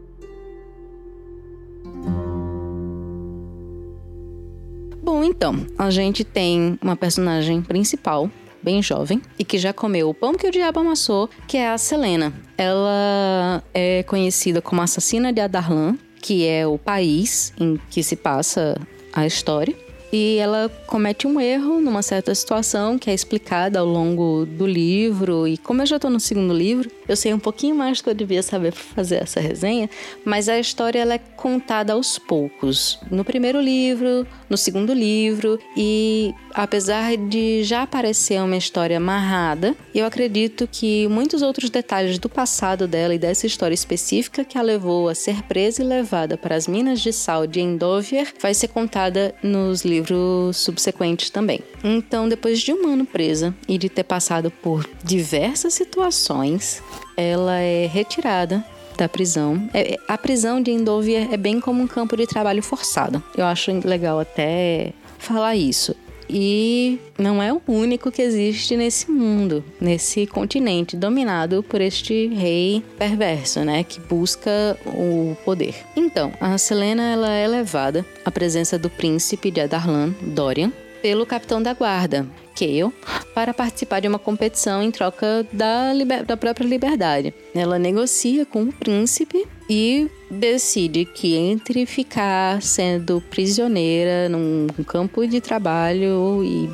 Bom, 5.09 5.25
então, 5.25 5.67
a 5.79 5.89
gente 5.89 6.23
tem 6.23 6.79
uma 6.83 6.95
personagem 6.95 7.63
principal, 7.63 8.31
bem 8.63 8.83
jovem, 8.83 9.23
e 9.39 9.43
que 9.43 9.57
já 9.57 9.73
comeu 9.73 10.11
o 10.11 10.13
pão 10.13 10.35
que 10.35 10.47
o 10.47 10.51
diabo 10.51 10.81
amassou, 10.81 11.31
que 11.47 11.57
é 11.57 11.71
a 11.71 11.79
Selena. 11.79 12.31
Ela 12.59 13.65
é 13.73 14.03
conhecida 14.03 14.61
como 14.61 14.83
assassina 14.83 15.33
de 15.33 15.41
Adarlan, 15.41 15.97
que 16.21 16.47
é 16.47 16.67
o 16.67 16.77
país 16.77 17.55
em 17.59 17.81
que 17.89 18.03
se 18.03 18.17
passa 18.17 18.79
a 19.11 19.27
história. 19.27 19.75
E 20.13 20.37
ela 20.37 20.71
comete 20.87 21.27
um 21.27 21.41
erro 21.41 21.81
numa 21.81 22.03
certa 22.03 22.35
situação 22.35 22.99
que 22.99 23.11
é 23.11 23.15
explicada 23.15 23.79
ao 23.79 23.87
longo 23.87 24.47
do 24.47 24.67
livro. 24.67 25.47
E 25.47 25.59
como 25.59 25.83
eu 25.83 25.87
já 25.87 25.97
estou 25.97 26.11
no 26.11 26.19
segundo 26.19 26.55
livro, 26.55 26.91
eu 27.07 27.17
sei 27.17 27.35
um 27.35 27.39
pouquinho 27.39 27.75
mais 27.75 27.99
do 27.99 28.05
que 28.05 28.11
eu 28.11 28.15
devia 28.15 28.43
saber 28.43 28.73
para 28.73 28.83
fazer 28.83 29.17
essa 29.17 29.41
resenha, 29.41 29.89
mas 30.25 30.49
a 30.49 30.59
história 30.59 30.99
ela 30.99 31.15
é 31.15 31.19
contada 31.19 31.93
aos 31.93 32.19
poucos. 32.19 32.99
No 33.11 33.25
primeiro 33.25 33.61
livro, 33.61 34.27
no 34.49 34.57
segundo 34.57 34.93
livro, 34.93 35.59
e 35.77 36.35
apesar 36.63 37.17
de 37.17 37.63
já 37.63 37.83
aparecer 37.83 38.43
uma 38.43 38.57
história 38.57 38.97
amarrada, 38.97 39.77
eu 39.95 40.05
acredito 40.05 40.69
que 40.71 41.07
muitos 41.07 41.41
outros 41.41 41.71
detalhes 41.71 42.19
do 42.19 42.29
passado 42.29 42.89
dela 42.89 43.15
e 43.15 43.19
dessa 43.19 43.47
história 43.47 43.75
específica 43.75 44.45
que 44.45 44.59
a 44.59 44.63
levou 44.63 45.09
a 45.09 45.15
ser 45.15 45.43
presa 45.45 45.83
e 45.83 45.87
levada 45.87 46.37
para 46.37 46.57
as 46.57 46.67
minas 46.67 47.01
de 47.01 47.13
sal 47.13 47.47
de 47.47 47.61
Endover 47.61 48.35
vai 48.41 48.53
ser 48.55 48.69
contada 48.69 49.33
nos 49.41 49.85
livros 49.85 50.57
subsequentes 50.57 51.31
também. 51.31 51.61
Então, 51.85 52.29
depois 52.29 52.61
de 52.61 52.73
um 52.73 52.89
ano 52.89 53.07
presa 53.07 53.55
e 53.69 53.79
de 53.79 53.89
ter 53.89 54.03
passado 54.03 54.51
por 54.51 54.85
diversas 55.05 55.75
situações, 55.75 56.83
ela 57.17 57.61
é 57.61 57.87
retirada 57.87 58.65
da 58.97 59.09
prisão. 59.09 59.71
É, 59.73 59.95
é, 59.95 59.97
a 60.09 60.19
prisão 60.19 60.61
de 60.61 60.73
Endover 60.73 61.33
é 61.33 61.37
bem 61.37 61.61
como 61.61 61.81
um 61.81 61.87
campo 61.87 62.17
de 62.17 62.27
trabalho 62.27 62.65
forçado. 62.65 63.23
Eu 63.37 63.45
acho 63.45 63.71
legal 63.87 64.19
até 64.19 64.93
falar 65.19 65.55
isso. 65.55 65.95
E 66.29 66.99
não 67.19 67.43
é 67.43 67.53
o 67.53 67.61
único 67.67 68.11
que 68.11 68.23
existe 68.23 68.77
nesse 68.77 69.11
mundo, 69.11 69.65
nesse 69.81 70.27
continente 70.27 70.97
dominado 70.97 71.63
por 71.63 71.81
este 71.81 72.29
rei 72.29 72.83
perverso, 72.99 73.61
né, 73.61 73.83
que 73.83 74.01
busca 74.01 74.79
o 74.87 75.37
poder. 75.45 75.75
Então, 75.97 76.33
a 76.41 76.59
Selena 76.59 77.03
ela 77.03 77.31
é 77.31 77.47
levada 77.47 78.05
à 78.25 78.31
presença 78.31 78.79
do 78.79 78.91
príncipe 78.91 79.51
de 79.51 79.61
Adarlan, 79.61 80.15
Dorian, 80.21 80.73
pelo 81.03 81.27
capitão 81.27 81.63
da 81.63 81.73
guarda, 81.75 82.27
Kale, 82.59 82.93
para 83.35 83.55
participar 83.55 84.01
de 84.01 84.09
uma 84.09 84.19
competição 84.19 84.83
em 84.83 84.91
troca 84.91 85.47
da, 85.53 85.93
da 86.27 86.37
própria 86.37 86.67
liberdade. 86.67 87.33
Ela 87.55 87.79
negocia 87.79 88.45
com 88.45 88.65
o 88.65 88.73
príncipe 88.73 89.47
e 89.71 90.11
decide 90.31 91.05
que 91.05 91.37
entre 91.37 91.87
ficar 91.87 92.61
sendo 92.63 93.23
prisioneira 93.31 94.29
num 94.29 94.67
campo 94.87 95.27
de 95.27 95.41
trabalho 95.41 96.43
e 96.43 96.69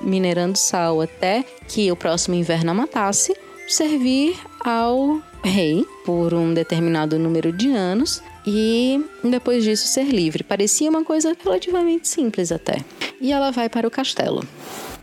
minerando 0.00 0.56
sal 0.56 1.00
até 1.00 1.44
que 1.68 1.90
o 1.92 1.96
próximo 1.96 2.34
inverno 2.34 2.70
a 2.70 2.74
matasse, 2.74 3.36
servir 3.68 4.36
ao 4.64 5.20
rei 5.44 5.84
por 6.04 6.34
um 6.34 6.52
determinado 6.52 7.18
número 7.18 7.52
de 7.52 7.70
anos 7.70 8.22
e 8.46 9.04
depois 9.22 9.64
disso 9.64 9.86
ser 9.86 10.04
livre. 10.04 10.42
Parecia 10.42 10.90
uma 10.90 11.04
coisa 11.04 11.36
relativamente 11.42 12.08
simples 12.08 12.50
até. 12.50 12.84
E 13.20 13.32
ela 13.32 13.50
vai 13.50 13.68
para 13.68 13.86
o 13.86 13.90
castelo. 13.90 14.42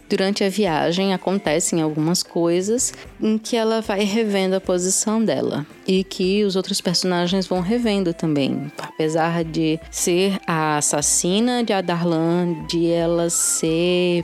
Durante 0.10 0.42
a 0.42 0.50
viagem 0.50 1.14
acontecem 1.14 1.82
algumas 1.82 2.24
coisas 2.24 2.94
em 3.22 3.38
que 3.38 3.58
ela 3.58 3.82
vai 3.82 4.06
revendo 4.06 4.56
a 4.56 4.62
posição 4.62 5.24
dela 5.24 5.66
e 5.86 6.02
que 6.02 6.46
os 6.46 6.56
outros 6.56 6.80
personagens 6.80 7.46
vão 7.46 7.60
revendo 7.60 8.14
também. 8.14 8.72
Apesar 8.78 9.44
de 9.44 9.78
ser 9.92 10.40
a 10.48 10.78
assassina 10.78 11.62
de 11.62 11.74
Adarlan, 11.74 12.66
de 12.70 12.88
ela 12.88 13.30
ser 13.30 14.24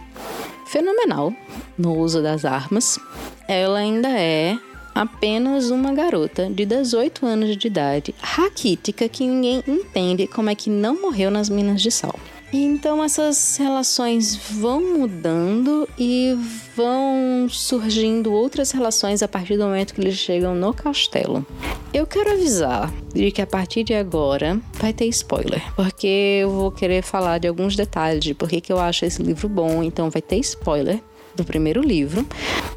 fenomenal 0.67 1.34
no 1.77 1.98
uso 1.98 2.22
das 2.22 2.46
armas, 2.46 2.98
ela 3.46 3.79
ainda 3.79 4.10
é 4.10 4.58
apenas 4.93 5.69
uma 5.69 5.93
garota 5.93 6.50
de 6.50 6.65
18 6.65 7.25
anos 7.25 7.57
de 7.57 7.67
idade, 7.67 8.15
raquítica, 8.19 9.09
que 9.09 9.25
ninguém 9.25 9.63
entende 9.67 10.27
como 10.27 10.50
é 10.50 10.55
que 10.55 10.69
não 10.69 11.01
morreu 11.01 11.31
nas 11.31 11.50
minas 11.50 11.81
de 11.81 11.91
sal. 11.91 12.19
Então 12.55 13.03
essas 13.03 13.57
relações 13.57 14.35
vão 14.35 15.00
mudando 15.00 15.89
e 15.97 16.38
vão 16.75 17.47
surgindo 17.50 18.31
outras 18.31 18.69
relações 18.69 19.23
a 19.23 19.27
partir 19.27 19.57
do 19.57 19.63
momento 19.63 19.95
que 19.95 20.01
eles 20.01 20.15
chegam 20.15 20.53
no 20.53 20.71
castelo. 20.71 21.43
Eu 21.91 22.05
quero 22.05 22.31
avisar 22.31 22.93
de 23.12 23.31
que 23.31 23.41
a 23.41 23.47
partir 23.47 23.83
de 23.83 23.95
agora 23.95 24.62
vai 24.73 24.93
ter 24.93 25.05
spoiler, 25.07 25.63
porque 25.75 26.41
eu 26.41 26.51
vou 26.51 26.71
querer 26.71 27.01
falar 27.01 27.39
de 27.39 27.47
alguns 27.47 27.75
detalhes 27.75 28.23
de 28.23 28.35
por 28.35 28.47
que 28.47 28.71
eu 28.71 28.79
acho 28.79 29.03
esse 29.03 29.23
livro 29.23 29.50
bom, 29.50 29.81
então 29.81 30.12
vai 30.12 30.21
ter 30.21 30.38
spoiler 30.38 31.01
do 31.36 31.44
primeiro 31.44 31.82
livro, 31.82 32.25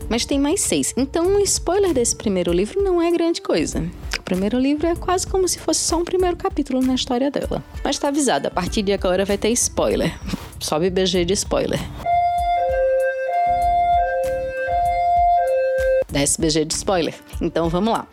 mas 0.08 0.24
tem 0.24 0.38
mais 0.38 0.60
seis. 0.60 0.94
Então, 0.96 1.36
o 1.36 1.40
spoiler 1.40 1.92
desse 1.92 2.16
primeiro 2.16 2.52
livro 2.52 2.82
não 2.82 3.00
é 3.00 3.10
grande 3.10 3.40
coisa. 3.40 3.84
O 4.18 4.22
primeiro 4.22 4.58
livro 4.58 4.86
é 4.86 4.94
quase 4.94 5.26
como 5.26 5.46
se 5.46 5.58
fosse 5.58 5.80
só 5.80 5.98
um 5.98 6.04
primeiro 6.04 6.36
capítulo 6.36 6.80
na 6.80 6.94
história 6.94 7.30
dela. 7.30 7.62
Mas 7.84 7.98
tá 7.98 8.08
avisado, 8.08 8.48
a 8.48 8.50
partir 8.50 8.82
de 8.82 8.92
agora 8.92 9.24
vai 9.24 9.38
ter 9.38 9.50
spoiler. 9.50 10.18
Sobe 10.60 10.90
BG 10.90 11.24
de 11.24 11.34
spoiler. 11.34 11.80
Desce 16.10 16.40
BG 16.40 16.64
de 16.64 16.74
spoiler. 16.74 17.14
Então 17.40 17.68
vamos 17.68 17.92
lá. 17.92 18.06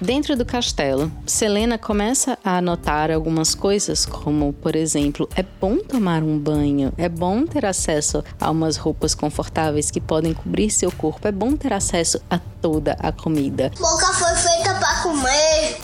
Dentro 0.00 0.36
do 0.36 0.44
castelo, 0.44 1.10
Selena 1.26 1.76
começa 1.76 2.38
a 2.44 2.62
notar 2.62 3.10
algumas 3.10 3.52
coisas, 3.52 4.06
como, 4.06 4.52
por 4.52 4.76
exemplo, 4.76 5.28
é 5.34 5.42
bom 5.42 5.78
tomar 5.78 6.22
um 6.22 6.38
banho, 6.38 6.92
é 6.96 7.08
bom 7.08 7.44
ter 7.44 7.66
acesso 7.66 8.22
a 8.40 8.48
umas 8.48 8.76
roupas 8.76 9.12
confortáveis 9.12 9.90
que 9.90 10.00
podem 10.00 10.32
cobrir 10.32 10.70
seu 10.70 10.92
corpo, 10.92 11.26
é 11.26 11.32
bom 11.32 11.56
ter 11.56 11.72
acesso 11.72 12.22
a 12.30 12.38
toda 12.38 12.92
a 13.00 13.10
comida. 13.10 13.72
Boca 13.76 14.12
foi 14.12 14.36
feita 14.36 14.72
para 14.74 15.02
comer 15.02 15.78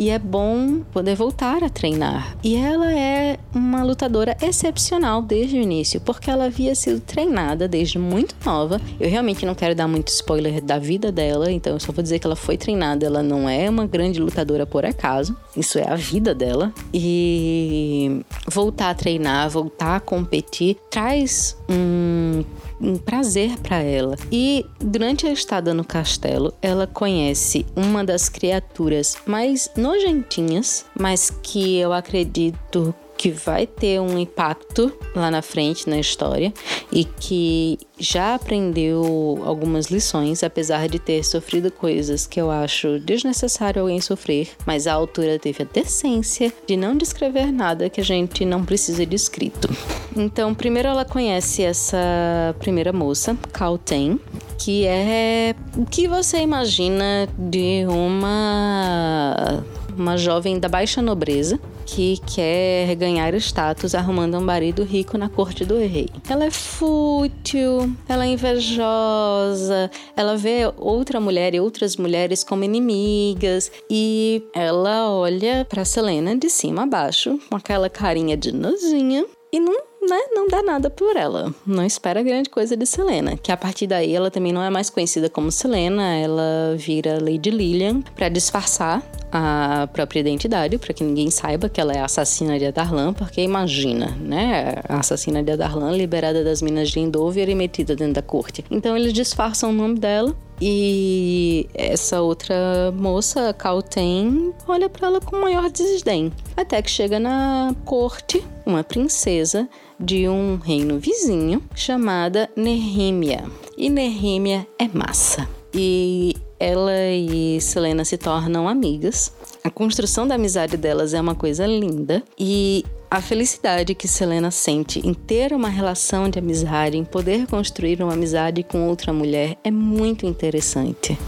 e 0.00 0.08
é 0.08 0.18
bom 0.18 0.80
poder 0.94 1.14
voltar 1.14 1.62
a 1.62 1.68
treinar. 1.68 2.34
E 2.42 2.56
ela 2.56 2.90
é 2.90 3.38
uma 3.54 3.82
lutadora 3.82 4.34
excepcional 4.40 5.20
desde 5.20 5.58
o 5.58 5.60
início, 5.60 6.00
porque 6.00 6.30
ela 6.30 6.46
havia 6.46 6.74
sido 6.74 7.00
treinada 7.00 7.68
desde 7.68 7.98
muito 7.98 8.34
nova. 8.42 8.80
Eu 8.98 9.10
realmente 9.10 9.44
não 9.44 9.54
quero 9.54 9.74
dar 9.74 9.86
muito 9.86 10.08
spoiler 10.08 10.62
da 10.62 10.78
vida 10.78 11.12
dela, 11.12 11.52
então 11.52 11.74
eu 11.74 11.80
só 11.80 11.92
vou 11.92 12.02
dizer 12.02 12.18
que 12.18 12.26
ela 12.26 12.34
foi 12.34 12.56
treinada. 12.56 13.04
Ela 13.04 13.22
não 13.22 13.46
é 13.46 13.68
uma 13.68 13.86
grande 13.86 14.18
lutadora 14.18 14.64
por 14.64 14.86
acaso, 14.86 15.36
isso 15.54 15.78
é 15.78 15.86
a 15.86 15.96
vida 15.96 16.34
dela. 16.34 16.72
E 16.94 18.22
voltar 18.48 18.88
a 18.88 18.94
treinar, 18.94 19.50
voltar 19.50 19.96
a 19.96 20.00
competir, 20.00 20.78
traz 20.88 21.58
um 21.68 22.42
um 22.80 22.96
prazer 22.96 23.58
para 23.58 23.82
ela. 23.82 24.16
E 24.32 24.64
durante 24.80 25.26
a 25.26 25.32
estada 25.32 25.74
no 25.74 25.84
castelo, 25.84 26.54
ela 26.62 26.86
conhece 26.86 27.66
uma 27.76 28.04
das 28.04 28.28
criaturas 28.28 29.16
mais 29.26 29.70
nojentinhas, 29.76 30.86
mas 30.98 31.30
que 31.42 31.76
eu 31.76 31.92
acredito 31.92 32.94
que 33.20 33.30
vai 33.30 33.66
ter 33.66 34.00
um 34.00 34.18
impacto 34.18 34.90
lá 35.14 35.30
na 35.30 35.42
frente 35.42 35.90
na 35.90 36.00
história 36.00 36.50
e 36.90 37.04
que 37.04 37.78
já 37.98 38.34
aprendeu 38.34 39.42
algumas 39.44 39.88
lições, 39.88 40.42
apesar 40.42 40.88
de 40.88 40.98
ter 40.98 41.22
sofrido 41.22 41.70
coisas 41.70 42.26
que 42.26 42.40
eu 42.40 42.50
acho 42.50 42.98
desnecessário 42.98 43.82
alguém 43.82 44.00
sofrer, 44.00 44.48
mas 44.64 44.86
a 44.86 44.94
autora 44.94 45.38
teve 45.38 45.64
a 45.64 45.66
decência 45.70 46.50
de 46.66 46.78
não 46.78 46.96
descrever 46.96 47.52
nada 47.52 47.90
que 47.90 48.00
a 48.00 48.04
gente 48.04 48.42
não 48.46 48.64
precisa 48.64 49.04
de 49.04 49.16
escrito. 49.16 49.68
Então, 50.16 50.54
primeiro 50.54 50.88
ela 50.88 51.04
conhece 51.04 51.62
essa 51.62 52.56
primeira 52.58 52.90
moça, 52.90 53.36
Ten, 53.84 54.18
que 54.58 54.86
é 54.86 55.54
o 55.76 55.84
que 55.84 56.08
você 56.08 56.38
imagina 56.38 57.28
de 57.38 57.84
uma 57.86 59.62
uma 60.00 60.16
jovem 60.16 60.58
da 60.58 60.68
baixa 60.68 61.02
nobreza 61.02 61.60
que 61.84 62.18
quer 62.26 62.94
ganhar 62.96 63.34
status 63.34 63.94
arrumando 63.94 64.38
um 64.38 64.40
marido 64.40 64.82
rico 64.82 65.18
na 65.18 65.28
corte 65.28 65.64
do 65.64 65.76
rei. 65.76 66.08
Ela 66.28 66.46
é 66.46 66.50
fútil, 66.50 67.92
ela 68.08 68.24
é 68.24 68.28
invejosa, 68.28 69.90
ela 70.16 70.36
vê 70.36 70.60
outra 70.76 71.20
mulher 71.20 71.54
e 71.54 71.60
outras 71.60 71.96
mulheres 71.96 72.42
como 72.42 72.64
inimigas 72.64 73.70
e 73.90 74.42
ela 74.54 75.10
olha 75.10 75.66
para 75.68 75.84
Selena 75.84 76.36
de 76.36 76.48
cima 76.48 76.84
a 76.84 76.86
baixo 76.86 77.38
com 77.48 77.56
aquela 77.56 77.90
carinha 77.90 78.36
de 78.36 78.52
nozinha 78.52 79.26
e 79.52 79.60
não 79.60 79.89
né, 80.10 80.20
não 80.32 80.48
dá 80.48 80.62
nada 80.62 80.90
por 80.90 81.16
ela. 81.16 81.54
Não 81.66 81.84
espera 81.84 82.22
grande 82.22 82.50
coisa 82.50 82.76
de 82.76 82.84
Selena. 82.84 83.36
Que 83.36 83.52
a 83.52 83.56
partir 83.56 83.86
daí 83.86 84.14
ela 84.14 84.30
também 84.30 84.52
não 84.52 84.62
é 84.62 84.68
mais 84.68 84.90
conhecida 84.90 85.30
como 85.30 85.50
Selena, 85.50 86.16
ela 86.16 86.74
vira 86.76 87.18
Lady 87.20 87.50
Lillian 87.50 88.02
para 88.14 88.28
disfarçar 88.28 89.02
a 89.32 89.88
própria 89.92 90.20
identidade, 90.20 90.76
para 90.76 90.92
que 90.92 91.04
ninguém 91.04 91.30
saiba 91.30 91.68
que 91.68 91.80
ela 91.80 91.92
é 91.92 92.00
assassina 92.00 92.58
de 92.58 92.66
Adarlan, 92.66 93.12
porque 93.12 93.40
imagina, 93.40 94.16
né? 94.20 94.74
A 94.88 94.98
assassina 94.98 95.42
de 95.42 95.52
Adarlan 95.52 95.92
liberada 95.92 96.42
das 96.42 96.60
minas 96.60 96.90
de 96.90 96.98
Endover 96.98 97.48
e 97.48 97.54
metida 97.54 97.94
dentro 97.94 98.14
da 98.14 98.22
corte. 98.22 98.64
Então 98.70 98.96
eles 98.96 99.12
disfarçam 99.12 99.70
o 99.70 99.72
nome 99.72 99.98
dela 99.98 100.34
E 100.60 101.66
essa 101.72 102.20
outra 102.20 102.92
moça, 102.94 103.54
Calten, 103.54 104.52
olha 104.68 104.90
para 104.90 105.08
ela 105.08 105.20
com 105.20 105.40
maior 105.40 105.70
desdém. 105.70 106.30
Até 106.56 106.82
que 106.82 106.90
chega 106.90 107.18
na 107.18 107.74
corte 107.84 108.44
uma 108.66 108.84
princesa 108.84 109.68
de 109.98 110.28
um 110.28 110.56
reino 110.56 110.98
vizinho 110.98 111.62
chamada 111.74 112.50
Nehemia. 112.54 113.44
E 113.76 113.88
Nehemia 113.88 114.66
é 114.78 114.86
massa. 114.88 115.48
E 115.74 116.36
ela 116.58 116.92
e 117.10 117.58
Selena 117.60 118.04
se 118.04 118.18
tornam 118.18 118.68
amigas. 118.68 119.32
A 119.64 119.70
construção 119.70 120.26
da 120.26 120.34
amizade 120.34 120.76
delas 120.76 121.14
é 121.14 121.20
uma 121.20 121.34
coisa 121.34 121.66
linda 121.66 122.22
e 122.38 122.84
a 123.10 123.20
felicidade 123.20 123.92
que 123.92 124.06
Selena 124.06 124.52
sente 124.52 125.04
em 125.04 125.12
ter 125.12 125.52
uma 125.52 125.68
relação 125.68 126.28
de 126.28 126.38
amizade, 126.38 126.96
em 126.96 127.04
poder 127.04 127.46
construir 127.48 128.00
uma 128.00 128.12
amizade 128.12 128.62
com 128.62 128.88
outra 128.88 129.12
mulher 129.12 129.58
é 129.64 129.70
muito 129.70 130.24
interessante. 130.24 131.18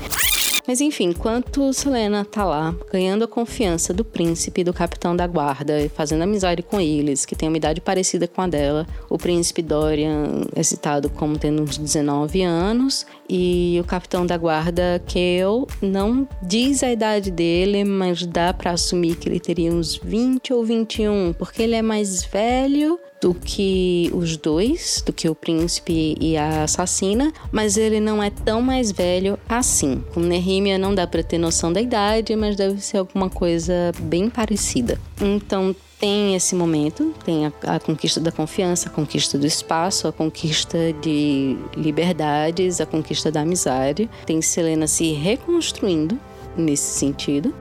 Mas 0.66 0.80
enfim, 0.80 1.06
enquanto 1.06 1.72
Selena 1.72 2.24
tá 2.24 2.44
lá, 2.44 2.72
ganhando 2.92 3.24
a 3.24 3.28
confiança 3.28 3.92
do 3.92 4.04
príncipe 4.04 4.60
e 4.60 4.64
do 4.64 4.72
capitão 4.72 5.16
da 5.16 5.26
guarda, 5.26 5.90
fazendo 5.92 6.22
amizade 6.22 6.62
com 6.62 6.80
eles, 6.80 7.26
que 7.26 7.34
tem 7.34 7.48
uma 7.48 7.56
idade 7.56 7.80
parecida 7.80 8.28
com 8.28 8.42
a 8.42 8.46
dela, 8.46 8.86
o 9.10 9.18
príncipe 9.18 9.60
Dorian 9.60 10.42
é 10.54 10.62
citado 10.62 11.10
como 11.10 11.36
tendo 11.36 11.62
uns 11.62 11.76
19 11.76 12.42
anos, 12.42 13.04
e 13.34 13.80
o 13.80 13.84
capitão 13.84 14.26
da 14.26 14.36
guarda, 14.36 15.02
Kale, 15.06 15.66
não 15.80 16.28
diz 16.42 16.82
a 16.82 16.92
idade 16.92 17.30
dele, 17.30 17.82
mas 17.82 18.26
dá 18.26 18.52
para 18.52 18.72
assumir 18.72 19.16
que 19.16 19.26
ele 19.26 19.40
teria 19.40 19.72
uns 19.72 19.96
20 19.96 20.52
ou 20.52 20.62
21, 20.62 21.32
porque 21.38 21.62
ele 21.62 21.74
é 21.74 21.80
mais 21.80 22.22
velho 22.24 23.00
do 23.22 23.32
que 23.32 24.10
os 24.12 24.36
dois, 24.36 25.02
do 25.06 25.14
que 25.14 25.30
o 25.30 25.34
príncipe 25.34 26.14
e 26.20 26.36
a 26.36 26.64
assassina, 26.64 27.32
mas 27.50 27.78
ele 27.78 28.00
não 28.00 28.22
é 28.22 28.28
tão 28.28 28.60
mais 28.60 28.92
velho 28.92 29.38
assim. 29.48 30.04
Com 30.12 30.20
Nehemia 30.20 30.76
não 30.76 30.94
dá 30.94 31.06
para 31.06 31.22
ter 31.22 31.38
noção 31.38 31.72
da 31.72 31.80
idade, 31.80 32.36
mas 32.36 32.54
deve 32.54 32.82
ser 32.82 32.98
alguma 32.98 33.30
coisa 33.30 33.92
bem 33.98 34.28
parecida. 34.28 35.00
Então 35.18 35.74
tem 36.02 36.35
esse 36.35 36.56
momento, 36.56 37.14
tem 37.25 37.47
a, 37.47 37.52
a, 37.76 37.78
conquista 37.78 38.18
da 38.18 38.32
confiança, 38.32 38.88
a 38.88 38.90
conquista 38.90 39.38
do 39.38 39.47
espaço, 39.47 40.09
a 40.09 40.12
conquista 40.12 40.92
de 41.00 41.56
liberdades, 41.76 42.80
a 42.80 42.87
conquista 42.87 43.30
da 43.30 43.42
amizade. 43.42 44.11
Tem 44.26 44.42
Selena 44.42 44.88
se 44.88 45.12
reconstruindo 45.12 46.18
nesse 46.56 46.99
sentido. 46.99 47.54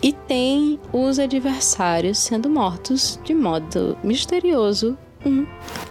E 0.00 0.12
tem 0.12 0.78
os 0.92 1.18
adversários 1.18 2.18
sendo 2.18 2.48
mortos 2.48 3.18
de 3.24 3.34
modo 3.34 3.98
misterioso, 4.04 4.96
um 5.26 5.44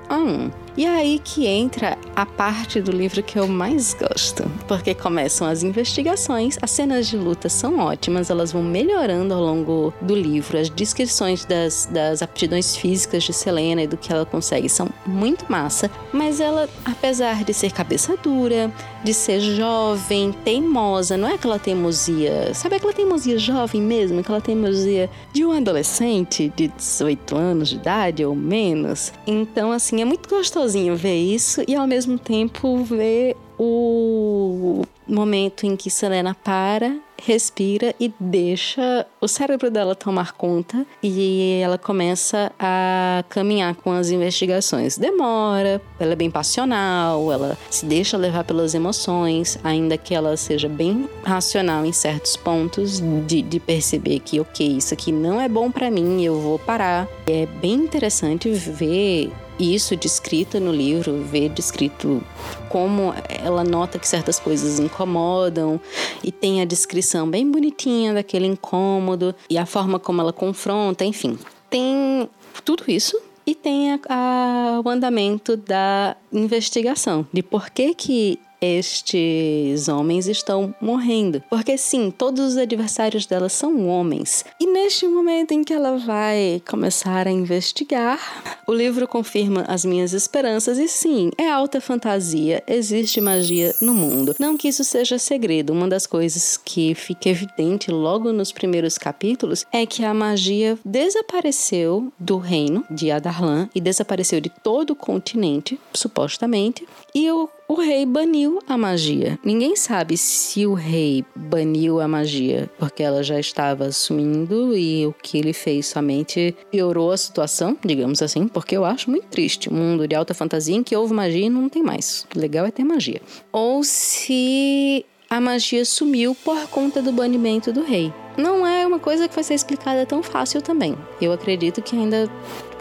a 0.08 0.16
um. 0.20 0.63
E 0.76 0.86
é 0.86 0.90
aí 0.90 1.22
que 1.24 1.46
entra 1.46 1.98
a 2.16 2.26
parte 2.26 2.82
do 2.82 2.92
livro 2.92 3.22
que 3.22 3.38
eu 3.38 3.48
mais 3.48 3.94
gosto, 3.94 4.44
porque 4.68 4.96
começam 4.96 5.48
as 5.48 5.62
investigações, 5.62 6.58
as 6.62 6.72
cenas 6.72 7.08
de 7.08 7.16
luta 7.16 7.48
são 7.48 7.78
ótimas, 7.78 8.32
elas 8.32 8.52
vão 8.52 8.64
melhorando 8.64 9.36
ao 9.36 9.42
longo 9.42 9.94
do 10.02 10.16
livro, 10.16 10.58
as 10.58 10.72
descrições 10.72 11.46
das, 11.46 11.88
das 11.92 12.24
aptidões 12.24 12.76
físicas 12.76 13.24
de 13.24 13.34
Selena 13.34 13.84
e 13.84 13.88
do 13.88 13.98
que 13.98 14.12
ela 14.12 14.26
consegue 14.26 14.68
são 14.68 14.90
muito 15.06 15.46
massa, 15.48 15.92
mas 16.12 16.40
ela, 16.40 16.68
apesar 16.86 17.44
de 17.44 17.54
ser 17.54 17.72
cabeça 17.72 18.18
dura, 18.18 18.72
de 19.04 19.14
ser 19.14 19.42
jovem, 19.42 20.32
teimosa, 20.44 21.18
não 21.18 21.28
é 21.28 21.36
aquela 21.36 21.60
teimosia, 21.60 22.52
sabe 22.56 22.78
aquela 22.78 22.94
teimosia 22.94 23.38
jovem 23.38 23.82
mesmo, 23.82 24.22
aquela 24.22 24.42
teimosia 24.42 25.08
de 25.32 25.46
um 25.46 25.52
adolescente 25.52 26.52
de 26.56 26.68
18 26.70 27.36
anos 27.36 27.70
de 27.70 27.76
idade 27.76 28.26
ou 28.26 28.36
menos? 28.36 29.14
Então, 29.28 29.72
assim, 29.72 30.02
é 30.02 30.06
muito 30.06 30.28
gostoso 30.28 30.63
gostosinho 30.64 30.96
ver 30.96 31.18
isso 31.18 31.62
e 31.68 31.76
ao 31.76 31.86
mesmo 31.86 32.18
tempo 32.18 32.78
ver 32.84 33.36
o 33.60 34.84
momento 35.08 35.66
em 35.66 35.76
que 35.76 35.90
Selena 35.90 36.34
para, 36.34 36.96
respira 37.22 37.94
e 38.00 38.12
deixa 38.20 39.06
o 39.22 39.28
cérebro 39.28 39.70
dela 39.70 39.96
tomar 39.96 40.32
conta 40.34 40.86
e 41.02 41.60
ela 41.62 41.78
começa 41.78 42.52
a 42.58 43.24
caminhar 43.30 43.76
com 43.76 43.92
as 43.92 44.10
investigações. 44.10 44.98
Demora, 44.98 45.82
ela 46.00 46.14
é 46.14 46.16
bem 46.16 46.32
passional, 46.32 47.32
ela 47.32 47.58
se 47.70 47.86
deixa 47.86 48.18
levar 48.18 48.44
pelas 48.44 48.74
emoções, 48.74 49.60
ainda 49.64 49.98
que 49.98 50.16
ela 50.16 50.36
seja 50.36 50.68
bem 50.68 51.10
racional 51.24 51.86
em 51.86 51.94
certos 51.94 52.36
pontos 52.36 53.02
de, 53.28 53.42
de 53.42 53.60
perceber 53.60 54.20
que, 54.20 54.40
ok, 54.40 54.66
isso 54.78 54.94
aqui 54.94 55.12
não 55.12 55.40
é 55.40 55.48
bom 55.48 55.70
para 55.70 55.92
mim, 55.92 56.24
eu 56.24 56.40
vou 56.40 56.58
parar. 56.58 57.08
É 57.28 57.46
bem 57.46 57.74
interessante 57.74 58.50
ver 58.50 59.32
isso 59.60 59.96
descrito 59.96 60.60
no 60.60 60.72
livro, 60.72 61.24
ver 61.24 61.50
descrito 61.50 62.24
como 62.70 63.14
ela 63.30 63.64
nota 63.64 64.00
que 64.00 64.08
certas 64.08 64.40
coisas 64.40 64.80
incomodam 64.80 65.80
e 66.24 66.32
tem 66.32 66.62
a 66.62 66.66
descrição 66.66 67.30
bem 67.30 67.50
bonitinha 67.50 68.14
daquele 68.14 68.48
incômodo 68.48 69.36
e 69.50 69.58
a 69.58 69.66
forma 69.66 70.00
como 70.00 70.22
ela 70.22 70.34
confronta, 70.34 71.06
enfim. 71.06 71.38
Tem 71.70 72.30
tudo 72.66 72.84
isso 72.88 73.20
e 73.46 73.54
tem 73.54 73.94
a, 73.94 74.00
a, 74.10 74.82
o 74.84 74.90
andamento 74.90 75.58
da 75.58 76.16
investigação, 76.32 77.28
de 77.32 77.44
por 77.44 77.70
que 77.70 77.94
que 77.94 78.40
estes 78.64 79.90
homens 79.90 80.28
estão 80.28 80.74
morrendo. 80.80 81.44
Porque 81.50 81.78
sim, 81.78 82.12
todos 82.12 82.54
os 82.54 82.58
adversários 82.58 83.26
dela 83.26 83.50
são 83.50 83.88
homens. 83.88 84.46
E 84.60 84.66
neste 84.66 85.06
momento 85.08 85.52
em 85.52 85.64
que 85.64 85.74
ela 85.74 85.98
vai 85.98 86.62
começar 86.68 87.28
a 87.28 87.32
investigar, 87.32 88.20
o 88.66 88.74
livro 88.74 89.08
confirma 89.08 89.66
as 89.68 89.84
minhas 89.84 90.14
esperanças 90.14 90.78
e 90.78 90.88
sim, 90.88 91.32
é 91.38 91.50
alta 91.50 91.82
fantasia, 91.82 92.64
existe 92.66 93.20
magia 93.20 93.74
no 93.82 93.94
mundo. 93.94 94.36
Não 94.40 94.56
que 94.56 94.70
isso 94.70 94.84
seja 94.84 95.20
segredo, 95.20 95.74
uma 95.74 95.88
das 95.88 96.08
coisas 96.08 96.56
que 96.56 96.96
fica 96.96 97.30
evidente 97.30 97.92
logo 97.92 98.32
nos 98.32 98.52
primeiros 98.52 98.98
capítulos 98.98 99.66
é 99.72 99.86
que 99.86 100.06
a 100.06 100.14
magia 100.14 100.78
desapareceu 100.86 102.12
do 102.18 102.38
reino 102.38 102.86
de 102.90 103.12
Adarlan 103.12 103.70
e 103.76 103.82
desapareceu 103.82 104.40
de 104.40 104.50
todo 104.50 104.92
o 104.92 104.96
continente, 104.96 105.80
supostamente, 105.94 106.88
e 107.14 107.30
o 107.30 107.50
o 107.68 107.76
rei 107.76 108.06
baniu 108.06 108.60
a 108.68 108.78
magia. 108.78 109.40
Ninguém 109.44 109.76
sabe 109.76 110.18
se 110.18 110.66
o 110.66 110.74
rei 110.74 111.26
baniu 111.36 112.00
a 112.00 112.08
magia 112.08 112.70
porque 112.78 113.04
ela 113.04 113.24
já 113.24 113.40
estava 113.40 113.92
sumindo 113.92 114.78
e 114.78 115.06
o 115.06 115.14
que 115.14 115.38
ele 115.38 115.54
fez 115.54 115.88
somente 115.88 116.56
piorou 116.72 117.12
a 117.12 117.18
situação, 117.18 117.78
digamos 117.84 118.22
assim, 118.22 118.48
porque 118.48 118.76
eu 118.76 118.86
acho 118.86 119.10
muito 119.10 119.28
triste. 119.28 119.72
Um 119.72 119.76
mundo 119.76 120.08
de 120.08 120.16
alta 120.16 120.34
fantasia 120.34 120.76
em 120.76 120.84
que 120.84 120.96
houve 120.96 121.14
magia 121.14 121.46
e 121.46 121.50
não 121.50 121.70
tem 121.70 121.84
mais. 121.84 122.26
O 122.36 122.40
legal 122.40 122.66
é 122.66 122.72
ter 122.72 122.84
magia. 122.84 123.22
Ou 123.52 123.84
se 123.84 125.06
a 125.30 125.42
magia 125.42 125.84
sumiu 125.84 126.36
por 126.36 126.68
conta 126.68 127.02
do 127.02 127.12
banimento 127.12 127.74
do 127.74 127.84
rei. 127.84 128.14
Não 128.38 128.66
é 128.66 128.86
uma 128.86 129.00
coisa 129.00 129.28
que 129.28 129.34
vai 129.34 129.44
ser 129.44 129.56
explicada 129.56 130.06
tão 130.06 130.22
fácil 130.22 130.62
também. 130.62 130.96
Eu 131.22 131.32
acredito 131.32 131.82
que 131.82 131.96
ainda 131.96 132.30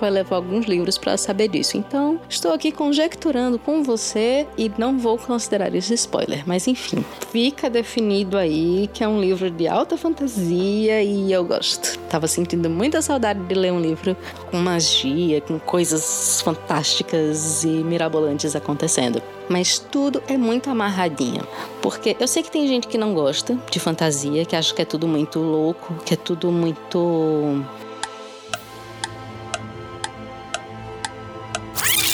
vai 0.02 0.10
levar 0.10 0.34
alguns 0.34 0.66
livros 0.66 0.98
para 0.98 1.16
saber 1.16 1.46
disso. 1.46 1.76
Então, 1.76 2.20
estou 2.28 2.52
aqui 2.52 2.72
conjecturando 2.72 3.56
com 3.56 3.84
você 3.84 4.48
e 4.58 4.68
não 4.76 4.98
vou 4.98 5.16
considerar 5.16 5.72
isso 5.76 5.94
spoiler, 5.94 6.42
mas 6.44 6.66
enfim, 6.66 7.04
fica 7.30 7.70
definido 7.70 8.36
aí 8.36 8.90
que 8.92 9.04
é 9.04 9.08
um 9.08 9.20
livro 9.20 9.48
de 9.48 9.68
alta 9.68 9.96
fantasia 9.96 11.00
e 11.04 11.32
eu 11.32 11.44
gosto. 11.44 11.96
Tava 12.08 12.26
sentindo 12.26 12.68
muita 12.68 13.00
saudade 13.00 13.44
de 13.44 13.54
ler 13.54 13.72
um 13.72 13.80
livro 13.80 14.16
com 14.50 14.56
magia, 14.56 15.40
com 15.40 15.60
coisas 15.60 16.40
fantásticas 16.40 17.62
e 17.62 17.68
mirabolantes 17.68 18.56
acontecendo. 18.56 19.22
Mas 19.48 19.78
tudo 19.78 20.20
é 20.26 20.36
muito 20.36 20.68
amarradinho. 20.68 21.46
Porque 21.80 22.16
eu 22.18 22.26
sei 22.26 22.42
que 22.42 22.50
tem 22.50 22.66
gente 22.66 22.88
que 22.88 22.98
não 22.98 23.14
gosta 23.14 23.56
de 23.70 23.78
fantasia, 23.78 24.44
que 24.44 24.56
acha 24.56 24.74
que 24.74 24.82
é 24.82 24.84
tudo 24.84 25.06
muito 25.06 25.38
louco, 25.38 25.94
que 26.04 26.14
é 26.14 26.16
tudo 26.16 26.50
muito 26.50 27.62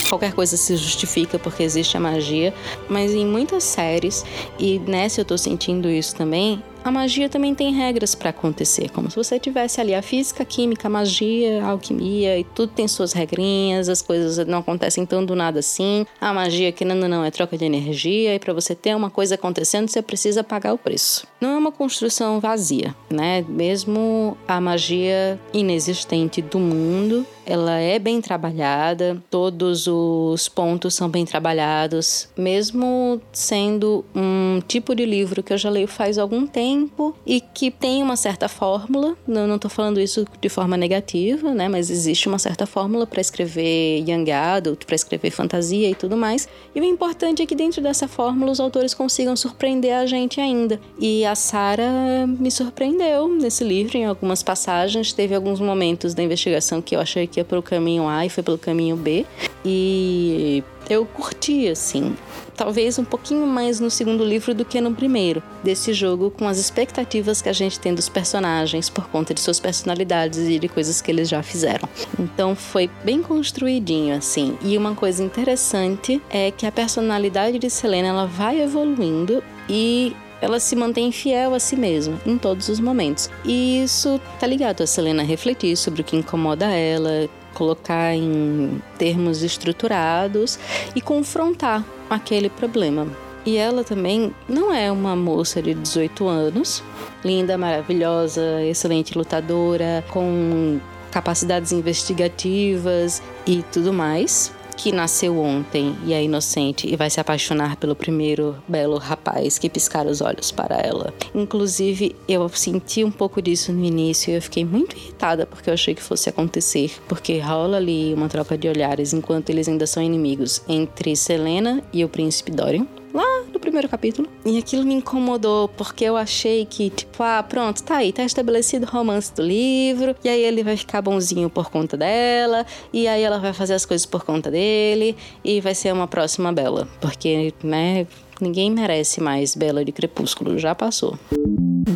qualquer 0.09 0.33
coisa 0.33 0.57
se 0.57 0.77
justifica 0.77 1.39
porque 1.39 1.63
existe 1.63 1.97
a 1.97 2.01
magia, 2.01 2.55
mas 2.89 3.13
em 3.13 3.27
muitas 3.27 3.65
séries, 3.65 4.25
e 4.59 4.79
nessa 4.81 5.21
eu 5.21 5.25
tô 5.25 5.37
sentindo 5.37 5.89
isso 5.89 6.15
também, 6.17 6.63
a 6.85 6.91
magia 6.91 7.29
também 7.29 7.55
tem 7.55 7.73
regras 7.73 8.15
para 8.15 8.31
acontecer, 8.31 8.91
como 8.91 9.11
se 9.11 9.17
você 9.17 9.39
tivesse 9.39 9.81
ali 9.81 9.95
a 9.95 10.03
física, 10.03 10.43
a 10.43 10.47
química, 10.47 10.89
a 10.89 10.91
magia, 10.91 11.63
a 11.63 11.71
alquimia 11.71 12.39
e 12.39 12.45
tudo 12.45 12.73
tem 12.73 12.87
suas 12.87 13.13
regrinhas, 13.13 13.89
as 13.89 14.01
coisas 14.01 14.47
não 14.47 14.59
acontecem 14.59 15.05
tão 15.05 15.25
do 15.25 15.35
nada 15.35 15.61
assim. 15.61 16.07
A 16.21 16.33
magia, 16.33 16.73
que 16.73 16.85
não, 16.85 16.97
não 16.97 17.25
é 17.25 17.31
troca 17.31 17.57
de 17.57 17.65
energia 17.65 18.35
e 18.35 18.39
para 18.39 18.53
você 18.53 18.75
ter 18.75 18.95
uma 18.95 19.11
coisa 19.11 19.35
acontecendo, 19.35 19.89
você 19.89 20.01
precisa 20.01 20.45
pagar 20.45 20.73
o 20.73 20.79
preço. 20.79 21.27
Não 21.41 21.51
é 21.51 21.57
uma 21.57 21.73
construção 21.73 22.41
vazia, 22.41 22.95
né? 23.11 23.45
Mesmo 23.49 24.37
a 24.47 24.61
magia 24.61 25.39
inexistente 25.53 26.41
do 26.43 26.59
mundo, 26.59 27.27
ela 27.47 27.79
é 27.79 27.99
bem 27.99 28.21
trabalhada, 28.21 29.23
todos 29.31 29.87
os 29.87 30.49
pontos 30.49 30.95
são 30.95 31.09
bem 31.09 31.25
trabalhados, 31.25 32.29
mesmo 32.37 33.21
sendo 33.33 34.05
um 34.15 34.61
tipo 34.67 34.95
de 34.95 35.07
livro 35.07 35.43
que 35.43 35.53
eu 35.53 35.59
já 35.59 35.71
leio 35.71 35.89
faz 35.89 36.19
algum 36.19 36.47
tempo 36.47 36.68
tempo 36.69 37.15
e 37.27 37.41
que 37.41 37.71
tem 37.71 38.03
uma 38.03 38.17
certa 38.17 38.49
fórmula. 38.49 39.17
Não, 39.27 39.47
não 39.47 39.59
tô 39.59 39.69
falando 39.69 39.99
isso 39.99 40.27
de 40.41 40.49
forma 40.49 40.77
negativa, 40.77 41.55
né? 41.55 41.69
Mas 41.69 41.89
existe 41.89 42.29
uma 42.29 42.39
certa 42.39 42.67
fórmula 42.67 43.07
para 43.07 43.21
escrever 43.21 44.05
young 44.07 44.31
adult, 44.31 44.85
para 44.85 44.95
escrever 44.95 45.31
fantasia 45.31 45.89
e 45.89 45.95
tudo 45.95 46.17
mais. 46.17 46.47
E 46.75 46.81
o 46.81 46.85
importante 46.85 47.43
é 47.43 47.47
que 47.47 47.55
dentro 47.55 47.81
dessa 47.81 48.07
fórmula 48.07 48.53
os 48.53 48.61
autores 48.61 48.93
consigam 48.93 49.35
surpreender 49.35 49.95
a 49.95 50.05
gente 50.05 50.41
ainda. 50.41 50.79
E 50.99 51.25
a 51.25 51.35
Sara 51.35 52.27
me 52.27 52.51
surpreendeu 52.51 53.29
nesse 53.29 53.65
livro 53.65 53.97
em 53.97 54.05
algumas 54.05 54.43
passagens. 54.43 55.13
Teve 55.13 55.35
alguns 55.35 55.61
momentos 55.61 56.13
da 56.13 56.23
investigação 56.23 56.83
que 56.83 56.95
eu 56.95 57.01
achei 57.01 57.27
que 57.27 57.41
ia 57.41 57.45
pelo 57.45 57.63
caminho 57.63 58.07
A 58.07 58.27
e 58.27 58.29
foi 58.29 58.43
pelo 58.43 58.59
caminho 58.59 58.97
B. 58.97 59.25
E 59.65 60.63
eu 60.89 61.05
curti, 61.05 61.69
assim. 61.69 62.17
Talvez 62.57 62.99
um 62.99 63.05
pouquinho 63.05 63.47
mais 63.47 63.79
no 63.79 63.91
segundo 63.91 64.25
livro 64.25 64.53
do 64.53 64.65
que 64.65 64.81
no 64.81 64.93
primeiro, 64.93 65.43
desse 65.63 65.93
jogo 65.93 66.31
com 66.31 66.49
as 66.49 66.59
expectativas 66.59 67.41
que 67.41 67.49
a 67.49 67.53
gente 67.53 67.79
tem 67.79 67.95
dos 67.95 68.09
personagens 68.09 68.91
por 68.91 69.09
conta 69.09 69.33
de 69.33 69.41
suas 69.41 69.61
personalidades 69.61 70.39
e 70.39 70.59
de 70.59 70.69
coisas 70.69 71.01
que 71.01 71.11
eles 71.11 71.29
já 71.29 71.43
fizeram. 71.43 71.89
Então 72.19 72.57
foi 72.57 72.91
bem 73.05 73.23
construidinho, 73.23 74.17
assim. 74.17 74.59
E 74.61 74.77
uma 74.77 74.95
coisa 74.95 75.23
interessante 75.23 76.21
é 76.29 76.51
que 76.51 76.67
a 76.67 76.73
personalidade 76.73 77.59
de 77.59 77.71
Selena 77.71 78.09
ela 78.09 78.27
vai 78.27 78.61
evoluindo 78.61 79.43
e 79.69 80.17
ela 80.41 80.61
se 80.61 80.77
mantém 80.77 81.11
fiel 81.11 81.55
a 81.55 81.61
si 81.61 81.77
mesma 81.77 82.19
em 82.25 82.39
todos 82.39 82.69
os 82.69 82.81
momentos. 82.81 83.31
E 83.45 83.83
isso 83.83 84.21
tá 84.39 84.47
ligado 84.47 84.83
a 84.83 84.87
Selena 84.87 85.23
refletir 85.23 85.77
sobre 85.77 86.01
o 86.01 86.05
que 86.05 86.17
incomoda 86.17 86.67
ela, 86.67 87.29
colocar 87.59 88.15
em 88.15 88.81
termos 88.97 89.43
estruturados 89.43 90.59
e 90.95 91.01
confrontar 91.01 91.85
aquele 92.09 92.49
problema. 92.49 93.09
E 93.45 93.57
ela 93.57 93.83
também 93.83 94.33
não 94.49 94.73
é 94.73 94.93
uma 94.93 95.17
moça 95.17 95.61
de 95.61 95.75
18 95.75 96.29
anos, 96.29 96.85
linda, 97.25 97.59
maravilhosa, 97.59 98.63
excelente 98.63 99.19
lutadora, 99.19 100.05
com 100.11 100.79
capacidades 101.11 101.73
investigativas 101.73 103.21
e 103.47 103.65
tudo 103.73 103.93
mais 103.93 104.53
que 104.79 104.93
nasceu 104.93 105.37
ontem 105.41 105.97
e 106.07 106.15
é 106.15 106.23
inocente 106.23 106.89
e 106.89 106.95
vai 106.95 107.11
se 107.11 107.19
apaixonar 107.21 107.77
pelo 107.77 107.97
primeiro 107.97 108.57
belo 108.69 108.97
rapaz 108.97 109.59
que 109.59 109.69
piscar 109.69 110.07
os 110.07 110.21
olhos 110.21 110.53
para 110.53 110.77
ela. 110.77 111.13
Inclusive, 111.35 112.15
eu 112.29 112.49
senti 112.49 113.03
um 113.03 113.11
pouco 113.11 113.43
disso 113.43 113.73
no 113.73 113.85
início 113.85 114.31
e 114.31 114.37
eu 114.37 114.43
fiquei 114.43 114.65
muito 114.65 114.97
irritada 114.97 115.47
porque 115.47 115.69
eu 115.69 115.75
achei 115.75 115.97
que 115.97 116.03
fosse 116.03 116.29
acontecer, 116.29 116.93
porque 117.09 117.41
rola 117.41 117.77
ali 117.77 118.15
uma 118.15 118.29
troca 118.29 118.57
de 118.57 118.69
olhares 118.69 119.13
enquanto 119.13 119.51
eles 119.51 119.69
ainda 119.69 119.87
são 119.87 120.01
inimigos 120.01 120.63
entre 120.69 121.17
Selena 121.17 121.83
e 121.93 122.05
o 122.05 122.09
príncipe 122.09 122.53
Dorian 122.53 122.87
lá 123.19 123.45
no 123.53 123.59
primeiro 123.59 123.89
capítulo. 123.89 124.29
E 124.45 124.59
aquilo 124.59 124.85
me 124.85 124.95
incomodou, 124.95 125.69
porque 125.69 126.05
eu 126.05 126.17
achei 126.17 126.65
que, 126.65 126.91
tipo, 126.91 127.23
ah, 127.23 127.43
pronto, 127.43 127.83
tá 127.83 127.97
aí, 127.97 128.13
tá 128.13 128.23
estabelecido 128.23 128.87
o 128.87 128.89
romance 128.89 129.33
do 129.35 129.43
livro, 129.43 130.15
e 130.25 130.29
aí 130.29 130.43
ele 130.43 130.63
vai 130.63 130.77
ficar 130.77 131.03
bonzinho 131.03 131.51
por 131.51 131.71
conta 131.71 131.97
dela, 131.97 132.65
e 132.93 133.09
aí 133.09 133.23
ela 133.23 133.39
vai 133.39 133.53
fazer 133.53 133.75
as 133.75 133.85
coisas 133.85 134.07
por 134.07 134.25
conta 134.25 134.51
dele, 134.51 135.17
e 135.45 135.61
vai 135.61 135.75
ser 135.75 135.93
uma 135.93 136.07
próxima 136.07 136.53
Bela. 136.53 136.89
Porque, 137.01 137.53
né, 137.63 138.07
ninguém 138.41 138.71
merece 138.71 139.21
mais 139.21 139.55
Bela 139.55 139.85
de 139.85 139.93
Crepúsculo, 139.93 140.59
já 140.59 140.75
passou. 140.75 141.19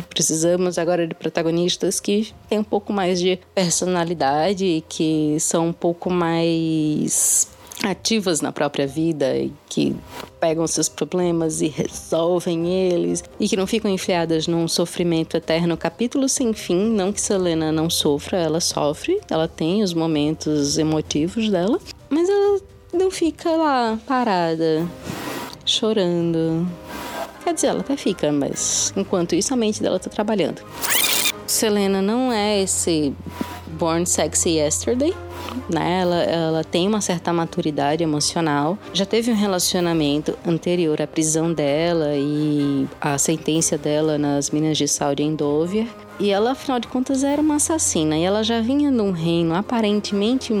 Precisamos 0.09 0.77
agora 0.77 1.07
de 1.07 1.13
protagonistas 1.13 1.99
que 1.99 2.33
têm 2.49 2.59
um 2.59 2.63
pouco 2.63 2.91
mais 2.91 3.19
de 3.19 3.39
personalidade, 3.53 4.83
que 4.89 5.37
são 5.39 5.67
um 5.67 5.73
pouco 5.73 6.09
mais 6.09 7.47
ativas 7.83 8.39
na 8.39 8.51
própria 8.51 8.87
vida 8.87 9.35
e 9.35 9.51
que 9.67 9.95
pegam 10.39 10.65
seus 10.65 10.87
problemas 10.87 11.61
e 11.61 11.67
resolvem 11.67 12.69
eles 12.69 13.23
e 13.37 13.47
que 13.49 13.57
não 13.57 13.67
ficam 13.67 13.91
enfiadas 13.91 14.47
num 14.47 14.67
sofrimento 14.67 15.35
eterno, 15.35 15.75
capítulo 15.75 16.29
sem 16.29 16.53
fim. 16.53 16.89
Não 16.89 17.11
que 17.11 17.19
Selena 17.19 17.71
não 17.71 17.89
sofra, 17.89 18.37
ela 18.37 18.61
sofre, 18.61 19.19
ela 19.29 19.47
tem 19.47 19.83
os 19.83 19.93
momentos 19.93 20.77
emotivos 20.77 21.49
dela, 21.49 21.77
mas 22.09 22.29
ela 22.29 22.61
não 22.93 23.11
fica 23.11 23.49
lá 23.51 23.99
parada, 24.07 24.87
chorando. 25.65 26.65
Quer 27.43 27.53
dizer, 27.53 27.67
ela 27.67 27.81
até 27.81 27.97
fica, 27.97 28.31
mas 28.31 28.93
enquanto 28.95 29.35
isso 29.35 29.53
a 29.53 29.57
mente 29.57 29.81
dela 29.81 29.99
tá 29.99 30.09
trabalhando. 30.09 30.61
Selena 31.45 32.01
não 32.01 32.31
é 32.31 32.61
esse 32.61 33.13
Born 33.77 34.05
Sexy 34.05 34.51
Yesterday, 34.51 35.13
né? 35.69 36.01
Ela, 36.01 36.23
ela 36.23 36.63
tem 36.63 36.87
uma 36.87 37.01
certa 37.01 37.31
maturidade 37.33 38.03
emocional, 38.03 38.77
já 38.93 39.05
teve 39.05 39.31
um 39.31 39.35
relacionamento 39.35 40.37
anterior 40.45 41.01
à 41.01 41.07
prisão 41.07 41.53
dela 41.53 42.15
e 42.15 42.87
à 42.99 43.17
sentença 43.17 43.77
dela 43.77 44.17
nas 44.17 44.49
Minas 44.49 44.77
de 44.77 44.87
Sal 44.87 45.15
de 45.15 45.23
Endover. 45.23 45.87
E 46.19 46.29
ela, 46.29 46.51
afinal 46.51 46.79
de 46.79 46.87
contas, 46.87 47.23
era 47.23 47.41
uma 47.41 47.55
assassina. 47.55 48.15
E 48.15 48.23
ela 48.23 48.43
já 48.43 48.61
vinha 48.61 48.91
num 48.91 49.11
reino 49.11 49.55
aparentemente 49.55 50.53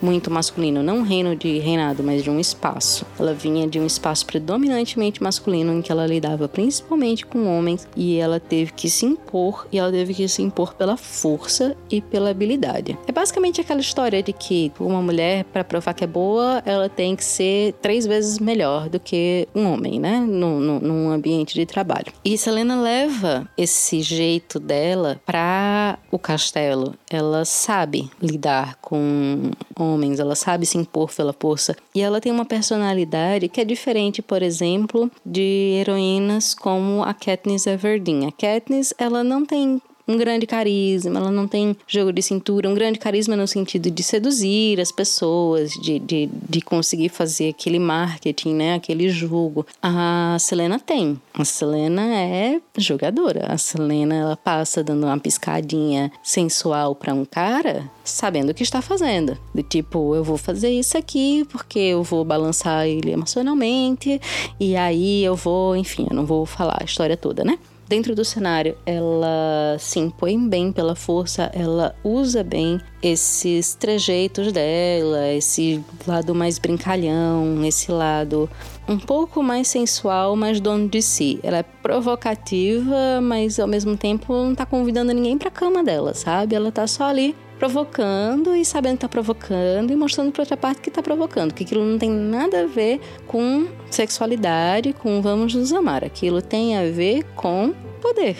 muito 0.00 0.30
masculino, 0.30 0.82
não 0.82 0.98
um 0.98 1.02
reino 1.02 1.34
de 1.34 1.58
reinado, 1.58 2.02
mas 2.02 2.22
de 2.22 2.30
um 2.30 2.38
espaço. 2.38 3.04
Ela 3.18 3.34
vinha 3.34 3.66
de 3.66 3.78
um 3.78 3.86
espaço 3.86 4.26
predominantemente 4.26 5.22
masculino 5.22 5.72
em 5.72 5.82
que 5.82 5.90
ela 5.90 6.06
lidava 6.06 6.48
principalmente 6.48 7.26
com 7.26 7.46
homens 7.46 7.88
e 7.96 8.18
ela 8.18 8.38
teve 8.38 8.72
que 8.72 8.88
se 8.88 9.06
impor 9.06 9.66
e 9.72 9.78
ela 9.78 9.90
teve 9.90 10.14
que 10.14 10.28
se 10.28 10.42
impor 10.42 10.74
pela 10.74 10.96
força 10.96 11.76
e 11.90 12.00
pela 12.00 12.30
habilidade. 12.30 12.98
É 13.06 13.12
basicamente 13.12 13.60
aquela 13.60 13.80
história 13.80 14.22
de 14.22 14.32
que 14.32 14.72
uma 14.78 15.02
mulher 15.02 15.44
para 15.44 15.64
provar 15.64 15.94
que 15.94 16.04
é 16.04 16.06
boa, 16.06 16.62
ela 16.64 16.88
tem 16.88 17.16
que 17.16 17.24
ser 17.24 17.74
três 17.80 18.06
vezes 18.06 18.38
melhor 18.38 18.88
do 18.88 18.98
que 18.98 19.48
um 19.54 19.72
homem, 19.72 19.98
né, 19.98 20.20
no, 20.20 20.60
no, 20.60 20.80
num 20.80 21.10
ambiente 21.10 21.54
de 21.54 21.66
trabalho. 21.66 22.12
E 22.24 22.36
Selena 22.36 22.80
leva 22.80 23.48
esse 23.56 24.00
jeito 24.00 24.58
dela 24.58 25.20
para 25.24 25.98
o 26.10 26.18
castelo. 26.18 26.94
Ela 27.08 27.44
sabe 27.44 28.10
lidar 28.20 28.76
com 28.80 29.50
homens, 29.78 29.89
ela 30.18 30.34
sabe 30.34 30.66
se 30.66 30.78
impor 30.78 31.12
pela 31.14 31.32
força. 31.32 31.76
E 31.94 32.00
ela 32.00 32.20
tem 32.20 32.30
uma 32.30 32.44
personalidade 32.44 33.48
que 33.48 33.60
é 33.60 33.64
diferente, 33.64 34.20
por 34.20 34.42
exemplo, 34.42 35.10
de 35.24 35.76
heroínas 35.78 36.54
como 36.54 37.02
a 37.02 37.14
Katniss 37.14 37.66
Everdeen. 37.66 38.26
A 38.26 38.32
Katniss, 38.32 38.94
ela 38.98 39.24
não 39.24 39.44
tem 39.44 39.80
um 40.10 40.16
grande 40.16 40.46
carisma, 40.46 41.18
ela 41.18 41.30
não 41.30 41.46
tem 41.46 41.76
jogo 41.86 42.12
de 42.12 42.20
cintura, 42.22 42.68
um 42.68 42.74
grande 42.74 42.98
carisma 42.98 43.36
no 43.36 43.46
sentido 43.46 43.90
de 43.90 44.02
seduzir 44.02 44.80
as 44.80 44.90
pessoas, 44.90 45.72
de, 45.72 45.98
de, 45.98 46.28
de 46.48 46.60
conseguir 46.60 47.08
fazer 47.08 47.50
aquele 47.50 47.78
marketing, 47.78 48.54
né? 48.54 48.74
Aquele 48.74 49.08
jogo. 49.08 49.66
A 49.82 50.36
Selena 50.40 50.78
tem. 50.78 51.20
A 51.34 51.44
Selena 51.44 52.02
é 52.02 52.60
jogadora. 52.76 53.46
A 53.46 53.56
Selena, 53.56 54.14
ela 54.14 54.36
passa 54.36 54.82
dando 54.82 55.04
uma 55.06 55.18
piscadinha 55.18 56.10
sensual 56.22 56.94
para 56.94 57.14
um 57.14 57.24
cara, 57.24 57.88
sabendo 58.04 58.50
o 58.50 58.54
que 58.54 58.62
está 58.62 58.82
fazendo. 58.82 59.38
De 59.54 59.62
tipo, 59.62 60.14
eu 60.14 60.24
vou 60.24 60.36
fazer 60.36 60.70
isso 60.70 60.98
aqui 60.98 61.46
porque 61.50 61.78
eu 61.78 62.02
vou 62.02 62.24
balançar 62.24 62.86
ele 62.86 63.12
emocionalmente 63.12 64.20
e 64.58 64.76
aí 64.76 65.22
eu 65.22 65.36
vou, 65.36 65.76
enfim, 65.76 66.06
eu 66.10 66.16
não 66.16 66.26
vou 66.26 66.44
falar 66.44 66.78
a 66.80 66.84
história 66.84 67.16
toda, 67.16 67.44
né? 67.44 67.58
Dentro 67.90 68.14
do 68.14 68.24
cenário, 68.24 68.76
ela 68.86 69.76
se 69.76 69.98
impõe 69.98 70.48
bem 70.48 70.70
pela 70.70 70.94
força, 70.94 71.50
ela 71.52 71.92
usa 72.04 72.44
bem 72.44 72.80
esses 73.02 73.74
trejeitos 73.74 74.52
dela, 74.52 75.28
esse 75.32 75.84
lado 76.06 76.32
mais 76.32 76.56
brincalhão, 76.56 77.64
esse 77.64 77.90
lado 77.90 78.48
um 78.88 78.96
pouco 78.96 79.42
mais 79.42 79.66
sensual, 79.66 80.36
mas 80.36 80.60
dono 80.60 80.88
de 80.88 81.02
si. 81.02 81.40
Ela 81.42 81.58
é 81.58 81.62
provocativa, 81.64 83.20
mas 83.20 83.58
ao 83.58 83.66
mesmo 83.66 83.96
tempo 83.96 84.32
não 84.32 84.54
tá 84.54 84.64
convidando 84.64 85.12
ninguém 85.12 85.36
pra 85.36 85.50
cama 85.50 85.82
dela, 85.82 86.14
sabe? 86.14 86.54
Ela 86.54 86.70
tá 86.70 86.86
só 86.86 87.04
ali 87.04 87.34
provocando 87.60 88.56
e 88.56 88.64
sabendo 88.64 88.94
que 88.94 89.00
tá 89.00 89.08
provocando 89.08 89.92
e 89.92 89.96
mostrando 89.96 90.32
pra 90.32 90.42
outra 90.42 90.56
parte 90.56 90.80
que 90.80 90.90
tá 90.90 91.02
provocando, 91.02 91.52
que 91.52 91.62
aquilo 91.62 91.84
não 91.84 91.98
tem 91.98 92.10
nada 92.10 92.62
a 92.62 92.66
ver 92.66 92.98
com 93.26 93.68
sexualidade, 93.90 94.94
com 94.94 95.20
vamos 95.20 95.54
nos 95.54 95.70
amar. 95.70 96.02
Aquilo 96.02 96.40
tem 96.40 96.78
a 96.78 96.90
ver 96.90 97.22
com 97.36 97.74
poder. 98.00 98.34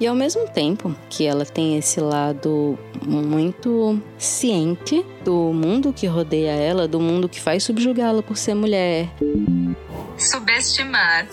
E 0.00 0.06
ao 0.06 0.14
mesmo 0.14 0.48
tempo 0.48 0.96
que 1.10 1.26
ela 1.26 1.44
tem 1.44 1.76
esse 1.76 2.00
lado 2.00 2.78
muito 3.06 4.00
ciente 4.16 5.04
do 5.22 5.52
mundo 5.52 5.92
que 5.92 6.06
rodeia 6.06 6.52
ela, 6.52 6.88
do 6.88 6.98
mundo 6.98 7.28
que 7.28 7.38
faz 7.38 7.64
subjugá-la 7.64 8.22
por 8.22 8.38
ser 8.38 8.54
mulher. 8.54 9.10
Subestimar 10.16 11.28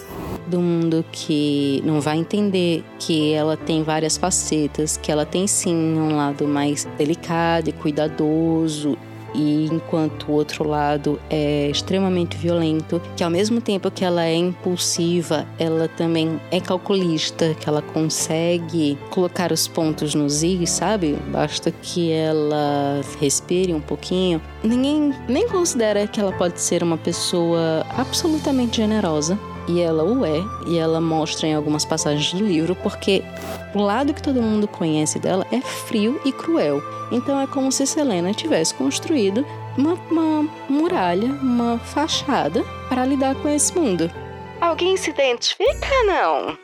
do 0.48 0.60
mundo 0.60 1.04
que 1.12 1.82
não 1.86 2.00
vai 2.00 2.18
entender 2.18 2.84
que 3.00 3.34
ela 3.34 3.58
tem 3.58 3.84
várias 3.84 4.18
facetas, 4.18 4.98
que 4.98 5.12
ela 5.12 5.26
tem 5.26 5.48
sim 5.48 5.76
um 5.76 6.16
lado 6.16 6.48
mais 6.48 6.86
delicado 6.98 7.70
e 7.70 7.72
cuidadoso 7.74 8.98
e 9.36 9.66
enquanto 9.66 10.30
o 10.30 10.32
outro 10.32 10.68
lado 10.68 11.20
é 11.30 11.70
extremamente 11.70 12.38
violento, 12.38 13.02
que 13.16 13.24
ao 13.24 13.30
mesmo 13.30 13.60
tempo 13.60 13.92
que 13.92 14.04
ela 14.04 14.24
é 14.24 14.36
impulsiva, 14.36 15.46
ela 15.60 15.88
também 15.88 16.40
é 16.52 16.60
calculista, 16.60 17.54
que 17.60 17.68
ela 17.68 17.82
consegue 17.82 18.98
colocar 19.10 19.52
os 19.52 19.68
pontos 19.68 20.16
nos 20.16 20.42
i, 20.42 20.66
sabe? 20.66 21.18
Basta 21.32 21.70
que 21.70 22.12
ela 22.12 23.02
respire 23.20 23.74
um 23.74 23.82
pouquinho. 23.82 24.42
Ninguém 24.64 25.14
nem 25.28 25.48
considera 25.50 26.08
que 26.08 26.20
ela 26.20 26.32
pode 26.32 26.62
ser 26.62 26.82
uma 26.82 26.98
pessoa 26.98 27.86
absolutamente 27.98 28.78
generosa 28.78 29.38
e 29.68 29.82
ela 29.82 30.04
o 30.04 30.26
é, 30.26 30.44
e 30.66 30.78
ela 30.78 31.02
mostra 31.02 31.48
em 31.48 31.54
algumas 31.54 31.86
passagens 31.86 32.34
do 32.34 32.46
livro, 32.46 32.76
porque 32.76 33.24
o 33.74 33.80
lado 33.80 34.14
que 34.14 34.22
todo 34.22 34.42
mundo 34.42 34.68
conhece 34.68 35.20
dela 35.20 35.46
é 35.52 35.62
frio 35.62 36.20
e 36.24 36.32
cruel. 36.32 36.82
Então 37.12 37.40
é 37.40 37.48
como 37.48 37.72
se 37.72 37.86
Selena 37.86 38.34
tivesse 38.34 38.74
construído 38.74 39.46
uma, 39.78 39.94
uma 40.10 40.50
muralha, 40.70 41.28
uma 41.28 41.78
fachada 41.80 42.64
para 42.90 43.06
lidar 43.06 43.36
com 43.36 43.50
esse 43.50 43.78
mundo. 43.78 44.10
Alguém 44.62 44.96
se 44.98 45.10
identifica, 45.10 46.04
não? 46.06 46.58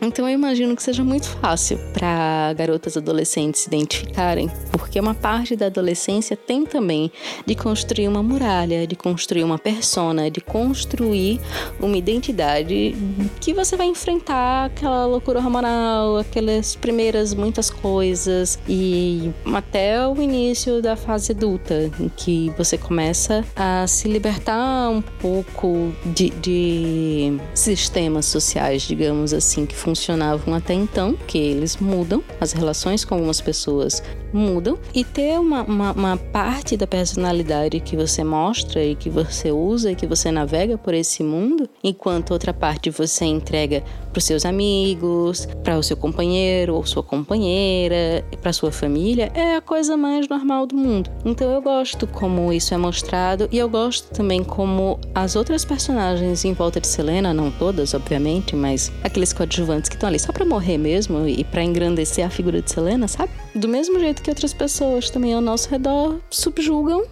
Então 0.00 0.28
eu 0.28 0.34
imagino 0.34 0.74
que 0.74 0.82
seja 0.82 1.04
muito 1.04 1.28
fácil 1.28 1.78
para 1.92 2.52
garotas 2.54 2.96
adolescentes 2.96 3.62
se 3.62 3.68
identificarem, 3.68 4.50
porque 4.78 4.98
uma 5.00 5.14
parte 5.14 5.56
da 5.56 5.66
adolescência 5.66 6.36
tem 6.36 6.64
também 6.64 7.10
de 7.44 7.54
construir 7.54 8.08
uma 8.08 8.22
muralha, 8.22 8.86
de 8.86 8.96
construir 8.96 9.44
uma 9.44 9.58
persona, 9.58 10.30
de 10.30 10.40
construir 10.40 11.40
uma 11.80 11.96
identidade 11.96 12.94
que 13.40 13.52
você 13.52 13.76
vai 13.76 13.86
enfrentar 13.86 14.66
aquela 14.66 15.06
loucura 15.06 15.38
hormonal, 15.38 16.18
aquelas 16.18 16.76
primeiras 16.76 17.34
muitas 17.34 17.70
coisas 17.70 18.58
e 18.68 19.32
até 19.54 20.06
o 20.06 20.20
início 20.20 20.82
da 20.82 20.96
fase 20.96 21.32
adulta, 21.32 21.90
em 21.98 22.08
que 22.08 22.52
você 22.56 22.76
começa 22.76 23.44
a 23.54 23.86
se 23.86 24.08
libertar 24.08 24.90
um 24.90 25.02
pouco 25.02 25.92
de, 26.04 26.30
de 26.30 27.38
sistemas 27.54 28.26
sociais, 28.26 28.82
digamos 28.82 29.32
assim, 29.32 29.66
que 29.66 29.74
funcionavam 29.74 30.54
até 30.54 30.74
então, 30.74 31.14
que 31.26 31.38
eles 31.38 31.76
mudam, 31.76 32.22
as 32.40 32.52
relações 32.52 33.04
com 33.04 33.14
algumas 33.14 33.40
pessoas 33.40 34.02
mudam, 34.32 34.78
e 34.94 35.04
ter 35.04 35.38
uma, 35.38 35.62
uma, 35.62 35.92
uma 35.92 36.16
parte 36.16 36.76
da 36.76 36.86
personalidade 36.86 37.80
que 37.80 37.96
você 37.96 38.22
mostra 38.24 38.84
e 38.84 38.94
que 38.94 39.08
você 39.08 39.50
usa 39.50 39.92
e 39.92 39.94
que 39.94 40.06
você 40.06 40.30
navega 40.30 40.76
por 40.78 40.94
esse 40.94 41.22
mundo, 41.22 41.68
enquanto 41.82 42.32
outra 42.32 42.52
parte 42.52 42.90
você 42.90 43.24
entrega 43.24 43.82
para 44.12 44.18
os 44.18 44.24
seus 44.24 44.44
amigos, 44.46 45.46
para 45.62 45.78
o 45.78 45.82
seu 45.82 45.96
companheiro 45.96 46.74
ou 46.74 46.86
sua 46.86 47.02
companheira, 47.02 48.24
para 48.40 48.52
sua 48.52 48.72
família, 48.72 49.30
é 49.34 49.56
a 49.56 49.60
coisa 49.60 49.96
mais 49.96 50.28
normal 50.28 50.66
do 50.66 50.76
mundo. 50.76 51.10
Então 51.24 51.50
eu 51.50 51.60
gosto 51.60 52.06
como 52.06 52.52
isso 52.52 52.72
é 52.72 52.76
mostrado 52.76 53.48
e 53.52 53.58
eu 53.58 53.68
gosto 53.68 54.10
também 54.14 54.42
como 54.42 54.98
as 55.14 55.36
outras 55.36 55.64
personagens 55.64 56.44
em 56.44 56.52
volta 56.52 56.80
de 56.80 56.86
Selena, 56.86 57.34
não 57.34 57.50
todas, 57.50 57.92
obviamente, 57.92 58.56
mas 58.56 58.90
aqueles 59.02 59.32
coadjuvantes 59.32 59.88
que 59.88 59.96
estão 59.96 60.08
ali 60.08 60.18
só 60.18 60.32
para 60.32 60.44
morrer 60.44 60.78
mesmo 60.78 61.26
e 61.28 61.44
para 61.44 61.62
engrandecer 61.62 62.24
a 62.24 62.30
figura 62.30 62.62
de 62.62 62.70
Selena, 62.70 63.06
sabe? 63.08 63.32
Do 63.54 63.68
mesmo 63.68 63.98
jeito 63.98 64.22
que 64.26 64.30
outras 64.30 64.52
pessoas 64.52 65.08
também 65.08 65.32
ao 65.34 65.40
nosso 65.40 65.68
redor 65.70 66.20
subjugam, 66.28 67.04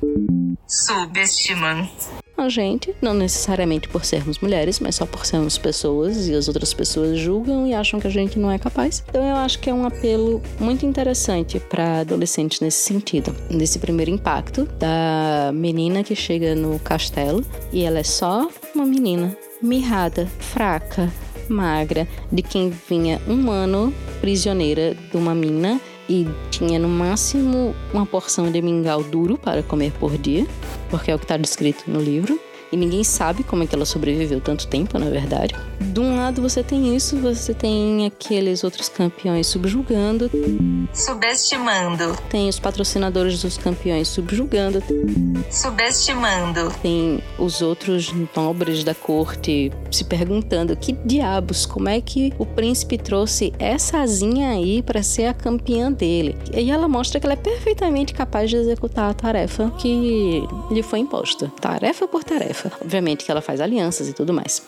subestimam 0.66 1.88
a 2.37 2.48
gente, 2.48 2.92
não 3.00 3.14
necessariamente 3.14 3.88
por 3.88 4.05
sermos 4.05 4.40
mulheres, 4.40 4.81
mas 4.81 4.96
só 4.96 5.07
por 5.07 5.24
sermos 5.24 5.57
pessoas 5.57 6.27
e 6.27 6.35
as 6.35 6.48
outras 6.48 6.74
pessoas 6.74 7.16
julgam 7.16 7.68
e 7.68 7.72
acham 7.72 8.00
que 8.00 8.09
a 8.09 8.11
gente 8.11 8.37
não 8.37 8.50
é 8.50 8.59
capaz. 8.59 9.05
Então 9.09 9.24
eu 9.24 9.37
acho 9.37 9.61
que 9.61 9.70
é 9.70 9.72
um 9.72 9.87
apelo 9.87 10.42
muito 10.59 10.85
interessante 10.85 11.61
para 11.61 12.00
adolescentes 12.00 12.59
nesse 12.59 12.83
sentido, 12.83 13.33
nesse 13.48 13.79
primeiro 13.79 14.11
impacto 14.11 14.64
da 14.77 15.53
menina 15.55 16.03
que 16.03 16.16
chega 16.16 16.57
no 16.57 16.81
castelo 16.81 17.44
e 17.72 17.85
ela 17.85 18.00
é 18.00 18.05
só 18.05 18.48
uma 18.74 18.85
menina 18.85 19.37
mirrada, 19.62 20.27
fraca, 20.40 21.09
magra, 21.48 22.09
de 22.33 22.42
quem 22.42 22.70
vinha 22.88 23.22
um 23.29 23.53
ano 23.53 23.94
prisioneira 24.20 24.96
de 25.12 25.16
uma 25.16 25.33
mina 25.33 25.81
e 26.09 26.27
tinha 26.51 26.79
no 26.79 26.88
máximo 26.88 27.75
uma 27.93 28.05
porção 28.05 28.51
de 28.51 28.61
mingau 28.61 29.03
duro 29.03 29.38
para 29.38 29.62
comer 29.62 29.93
por 29.93 30.17
dia, 30.19 30.47
porque 30.90 31.11
é 31.11 31.14
o 31.14 31.19
que 31.19 31.25
está 31.25 31.37
descrito 31.37 31.85
no 31.87 32.01
livro 32.01 32.38
e 32.74 32.76
ninguém 32.76 33.04
sabe 33.04 33.44
como 33.44 33.62
é 33.62 33.66
que 33.66 33.74
ela 33.74 33.87
sobreviveu 33.87 34.40
tanto 34.40 34.66
tempo, 34.66 34.98
na 34.98 35.08
verdade. 35.08 35.54
De 35.80 36.00
um 36.00 36.16
lado 36.16 36.42
você 36.42 36.60
tem 36.60 36.96
isso, 36.96 37.16
você 37.18 37.54
tem 37.54 38.04
aqueles 38.04 38.64
outros 38.64 38.88
campeões 38.88 39.46
subjugando, 39.46 40.28
subestimando. 40.92 42.16
Tem 42.28 42.48
os 42.48 42.58
patrocinadores 42.58 43.40
dos 43.40 43.56
campeões 43.56 44.08
subjugando, 44.08 44.82
subestimando. 45.48 46.74
Tem 46.82 47.22
os 47.38 47.62
outros 47.62 48.12
nobres 48.34 48.82
da 48.82 48.94
corte 48.94 49.70
se 49.88 50.02
perguntando 50.02 50.76
que 50.76 50.92
diabos, 51.04 51.64
como 51.64 51.88
é 51.88 52.00
que 52.00 52.32
o 52.38 52.44
príncipe 52.44 52.98
trouxe 52.98 53.52
essa 53.58 54.00
asinha 54.00 54.50
aí 54.50 54.82
para 54.82 55.00
ser 55.00 55.26
a 55.26 55.34
campeã 55.34 55.92
dele? 55.92 56.37
E 56.52 56.72
ela 56.72 56.88
mostra 56.88 57.20
que 57.20 57.26
ela 57.26 57.34
é 57.34 57.37
perfeitamente 57.37 58.12
capaz 58.12 58.50
de 58.50 58.56
executar 58.56 59.10
a 59.10 59.14
tarefa 59.14 59.70
que 59.78 60.42
lhe 60.72 60.82
foi 60.82 60.98
imposta, 60.98 61.52
tarefa 61.60 62.08
por 62.08 62.24
tarefa. 62.24 62.63
Obviamente 62.81 63.24
que 63.24 63.31
ela 63.31 63.40
faz 63.40 63.61
alianças 63.61 64.09
e 64.09 64.12
tudo 64.12 64.33
mais. 64.33 64.62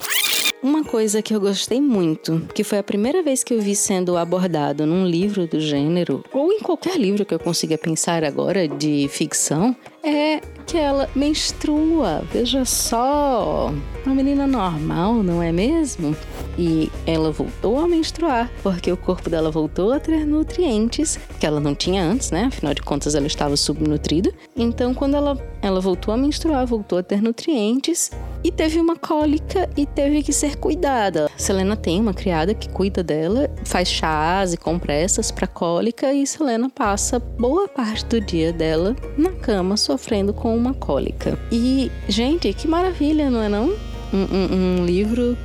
Uma 0.63 0.83
coisa 0.83 1.21
que 1.23 1.35
eu 1.35 1.41
gostei 1.41 1.81
muito, 1.81 2.43
que 2.55 2.65
foi 2.65 2.79
a 2.79 2.83
primeira 2.83 3.23
vez 3.23 3.45
que 3.45 3.53
eu 3.53 3.61
vi 3.61 3.77
sendo 3.77 4.17
abordado 4.17 4.87
num 4.87 5.07
livro 5.07 5.47
do 5.47 5.61
gênero, 5.61 6.25
ou 6.33 6.51
em 6.51 6.61
qualquer 6.61 6.99
livro 6.99 7.25
que 7.25 7.35
eu 7.35 7.39
consiga 7.39 7.77
pensar 7.77 8.25
agora 8.25 8.67
de 8.67 9.07
ficção, 9.09 9.77
é 10.03 10.41
que 10.67 10.79
ela 10.79 11.09
menstrua. 11.15 12.25
Veja 12.33 12.65
só, 12.65 13.73
uma 14.05 14.15
menina 14.15 14.47
normal, 14.47 15.15
não 15.23 15.43
é 15.43 15.53
mesmo? 15.53 16.17
E 16.59 16.91
ela 17.07 17.31
voltou 17.31 17.79
a 17.79 17.87
menstruar, 17.87 18.51
porque 18.63 18.91
o 18.91 18.97
corpo 18.97 19.29
dela 19.29 19.51
voltou 19.51 19.93
a 19.93 20.01
ter 20.01 20.25
nutrientes 20.25 21.19
que 21.39 21.47
ela 21.47 21.61
não 21.61 21.75
tinha 21.75 22.03
antes, 22.03 22.31
né? 22.31 22.45
Afinal 22.45 22.75
de 22.75 22.83
contas, 22.83 23.15
ela 23.15 23.27
estava 23.27 23.57
subnutrida. 23.57 24.33
Então, 24.57 24.95
quando 24.95 25.17
ela, 25.17 25.37
ela 25.61 25.81
voltou 25.81 26.13
a 26.13 26.17
menstruar, 26.17 26.67
voltou 26.67 26.99
a 26.99 27.03
ter 27.03 27.23
nutrientes 27.23 28.11
e 28.43 28.51
teve 28.51 28.81
uma 28.81 28.97
cólica 28.97 29.69
e 29.77 29.85
teve 29.85 30.23
que 30.23 30.33
ser 30.33 30.57
cuidada. 30.57 31.31
Selena 31.37 31.77
tem 31.77 32.01
uma 32.01 32.15
criada 32.15 32.55
que 32.55 32.69
cuida 32.69 33.03
dela, 33.03 33.51
faz 33.65 33.89
chás 33.89 34.55
e 34.55 34.57
compressas 34.57 35.31
para 35.31 35.47
cólica 35.47 36.13
e 36.13 36.27
Selena 36.27 36.71
passa 36.71 37.19
boa 37.19 37.69
parte 37.69 38.07
do 38.07 38.21
dia 38.21 38.53
dela 38.53 38.97
na 39.17 39.33
cama 39.33 39.77
sofrendo 39.77 40.33
com 40.33 40.57
uma 40.57 40.75
cólica. 40.75 41.39
E, 41.53 41.91
gente, 42.09 42.53
que 42.53 42.67
maravilha, 42.67 43.31
não 43.31 43.43
é 43.43 43.49
não? 43.49 43.75
um, 44.13 44.19
um, 44.19 44.81
um 44.81 44.87
livro 44.87 45.37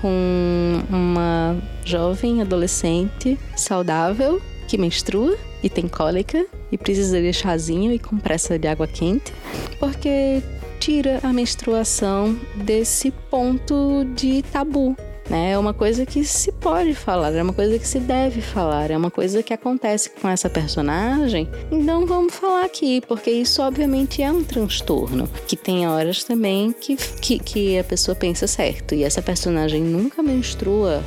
com 0.00 0.82
uma 0.88 1.56
jovem 1.84 2.40
adolescente 2.40 3.38
saudável 3.56 4.40
que 4.68 4.78
menstrua 4.78 5.36
e 5.62 5.68
tem 5.68 5.88
cólica 5.88 6.46
e 6.70 6.78
precisa 6.78 7.20
de 7.20 7.32
chazinho 7.32 7.92
e 7.92 7.98
compressa 7.98 8.58
de 8.58 8.68
água 8.68 8.86
quente, 8.86 9.32
porque 9.78 10.42
tira 10.78 11.20
a 11.22 11.32
menstruação 11.32 12.38
desse 12.54 13.10
ponto 13.10 14.04
de 14.14 14.42
tabu 14.42 14.96
né? 15.30 15.52
É 15.52 15.58
uma 15.58 15.72
coisa 15.72 16.04
que 16.04 16.24
se 16.24 16.52
pode 16.52 16.94
falar, 16.94 17.32
é 17.32 17.42
uma 17.42 17.52
coisa 17.52 17.78
que 17.78 17.86
se 17.86 18.00
deve 18.00 18.40
falar, 18.42 18.90
é 18.90 18.96
uma 18.96 19.10
coisa 19.10 19.42
que 19.42 19.54
acontece 19.54 20.10
com 20.10 20.28
essa 20.28 20.50
personagem. 20.50 21.48
Então 21.70 22.04
vamos 22.04 22.34
falar 22.34 22.64
aqui, 22.64 23.00
porque 23.06 23.30
isso 23.30 23.62
obviamente 23.62 24.22
é 24.22 24.30
um 24.30 24.42
transtorno, 24.42 25.28
que 25.46 25.56
tem 25.56 25.88
horas 25.88 26.24
também 26.24 26.72
que, 26.72 26.96
que, 26.96 27.38
que 27.38 27.78
a 27.78 27.84
pessoa 27.84 28.14
pensa 28.14 28.46
certo. 28.46 28.94
E 28.94 29.04
essa 29.04 29.22
personagem 29.22 29.82
nunca 29.82 30.22
menstrua, 30.22 31.02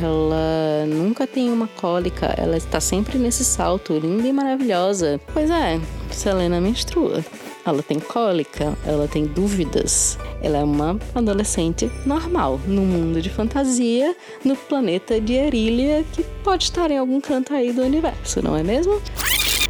ela 0.00 0.84
nunca 0.86 1.26
tem 1.26 1.50
uma 1.50 1.68
cólica, 1.68 2.34
ela 2.36 2.56
está 2.56 2.80
sempre 2.80 3.18
nesse 3.18 3.44
salto, 3.44 3.96
linda 3.96 4.26
e 4.26 4.32
maravilhosa. 4.32 5.20
Pois 5.32 5.50
é, 5.50 5.80
Selena 6.10 6.60
menstrua 6.60 7.24
ela 7.64 7.82
tem 7.82 7.98
cólica, 7.98 8.76
ela 8.84 9.06
tem 9.08 9.26
dúvidas. 9.26 10.18
Ela 10.42 10.58
é 10.58 10.64
uma 10.64 10.98
adolescente 11.14 11.90
normal, 12.06 12.60
no 12.66 12.82
mundo 12.82 13.20
de 13.20 13.28
fantasia, 13.28 14.16
no 14.44 14.56
planeta 14.56 15.20
de 15.20 15.34
Erília, 15.34 16.04
que 16.12 16.22
pode 16.42 16.64
estar 16.64 16.90
em 16.90 16.98
algum 16.98 17.20
canto 17.20 17.52
aí 17.54 17.72
do 17.72 17.82
universo, 17.82 18.42
não 18.42 18.56
é 18.56 18.62
mesmo? 18.62 19.00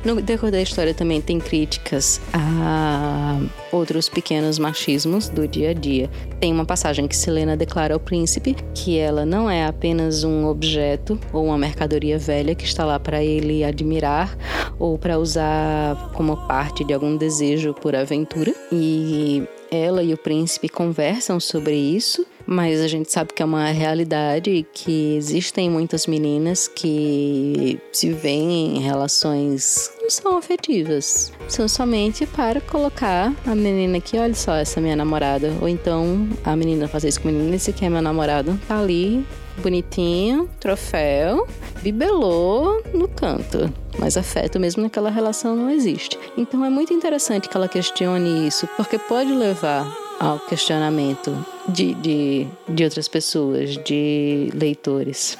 No 0.04 0.22
decorrer 0.22 0.52
da 0.52 0.62
história 0.62 0.94
também 0.94 1.20
tem 1.20 1.40
críticas 1.40 2.20
a 2.32 3.40
outros 3.72 4.08
pequenos 4.08 4.58
machismos 4.58 5.28
do 5.28 5.46
dia 5.46 5.70
a 5.70 5.72
dia. 5.72 6.08
Tem 6.40 6.52
uma 6.52 6.64
passagem 6.64 7.08
que 7.08 7.16
Selena 7.16 7.56
declara 7.56 7.94
ao 7.94 8.00
príncipe 8.00 8.56
que 8.74 8.96
ela 8.96 9.26
não 9.26 9.50
é 9.50 9.66
apenas 9.66 10.22
um 10.24 10.46
objeto 10.46 11.18
ou 11.32 11.46
uma 11.46 11.58
mercadoria 11.58 12.18
velha 12.18 12.54
que 12.54 12.64
está 12.64 12.84
lá 12.84 12.98
para 12.98 13.22
ele 13.22 13.64
admirar 13.64 14.37
ou 14.78 14.96
para 14.96 15.18
usar 15.18 16.12
como 16.14 16.37
parte 16.46 16.84
de 16.84 16.94
algum 16.94 17.16
desejo 17.16 17.74
por 17.74 17.96
aventura. 17.96 18.54
E 18.72 19.42
ela 19.70 20.02
e 20.02 20.14
o 20.14 20.16
príncipe 20.16 20.68
conversam 20.68 21.38
sobre 21.40 21.74
isso 21.74 22.24
mas 22.50 22.80
a 22.80 22.88
gente 22.88 23.12
sabe 23.12 23.34
que 23.34 23.42
é 23.42 23.44
uma 23.44 23.66
realidade 23.66 24.66
que 24.72 25.14
existem 25.16 25.68
muitas 25.68 26.06
meninas 26.06 26.66
que 26.66 27.78
se 27.92 28.11
veem 28.11 28.78
em 28.78 28.80
relações 28.80 29.92
não 30.00 30.08
são 30.08 30.38
afetivas, 30.38 31.30
são 31.46 31.68
somente 31.68 32.24
para 32.24 32.58
colocar 32.62 33.34
a 33.46 33.54
menina 33.54 33.98
aqui, 33.98 34.16
olha 34.16 34.34
só, 34.34 34.54
essa 34.54 34.80
minha 34.80 34.96
namorada, 34.96 35.52
ou 35.61 35.68
então 35.68 36.26
a 36.42 36.56
menina 36.56 36.88
fazer 36.88 37.08
isso 37.08 37.20
com 37.20 37.28
a 37.28 37.32
menina, 37.32 37.54
esse 37.54 37.68
aqui 37.68 37.84
é 37.84 37.90
meu 37.90 38.00
namorado, 38.00 38.58
tá 38.66 38.80
ali 38.80 39.26
bonitinho, 39.58 40.48
troféu, 40.58 41.46
bibelô 41.82 42.80
no 42.94 43.08
canto. 43.08 43.70
Mas 43.98 44.16
afeto 44.16 44.58
mesmo 44.58 44.82
naquela 44.82 45.11
relação 45.11 45.54
não 45.54 45.68
existe. 45.68 46.18
Então 46.37 46.64
é 46.64 46.70
muito 46.70 46.94
interessante 46.94 47.48
que 47.48 47.56
ela 47.56 47.68
questione 47.68 48.46
isso, 48.46 48.66
porque 48.76 48.98
pode 48.98 49.32
levar 49.32 50.08
ao 50.18 50.38
questionamento 50.38 51.37
de, 51.68 51.94
de, 51.94 52.46
de 52.68 52.85
outras 52.85 53.09
pessoas, 53.09 53.76
de 53.85 54.50
leitores. 54.54 55.38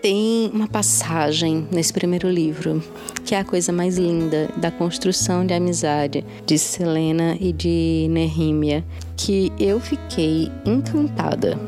Tem 0.00 0.50
uma 0.52 0.68
passagem 0.68 1.66
nesse 1.70 1.92
primeiro 1.92 2.28
livro 2.28 2.82
que 3.24 3.34
é 3.34 3.38
a 3.38 3.44
coisa 3.44 3.72
mais 3.72 3.96
linda 3.96 4.50
da 4.56 4.70
construção 4.70 5.46
de 5.46 5.54
amizade 5.54 6.24
de 6.44 6.58
Selena 6.58 7.36
e 7.40 7.52
de 7.52 8.06
Nehemia, 8.10 8.84
que 9.16 9.50
eu 9.58 9.80
fiquei 9.80 10.50
encantada. 10.64 11.58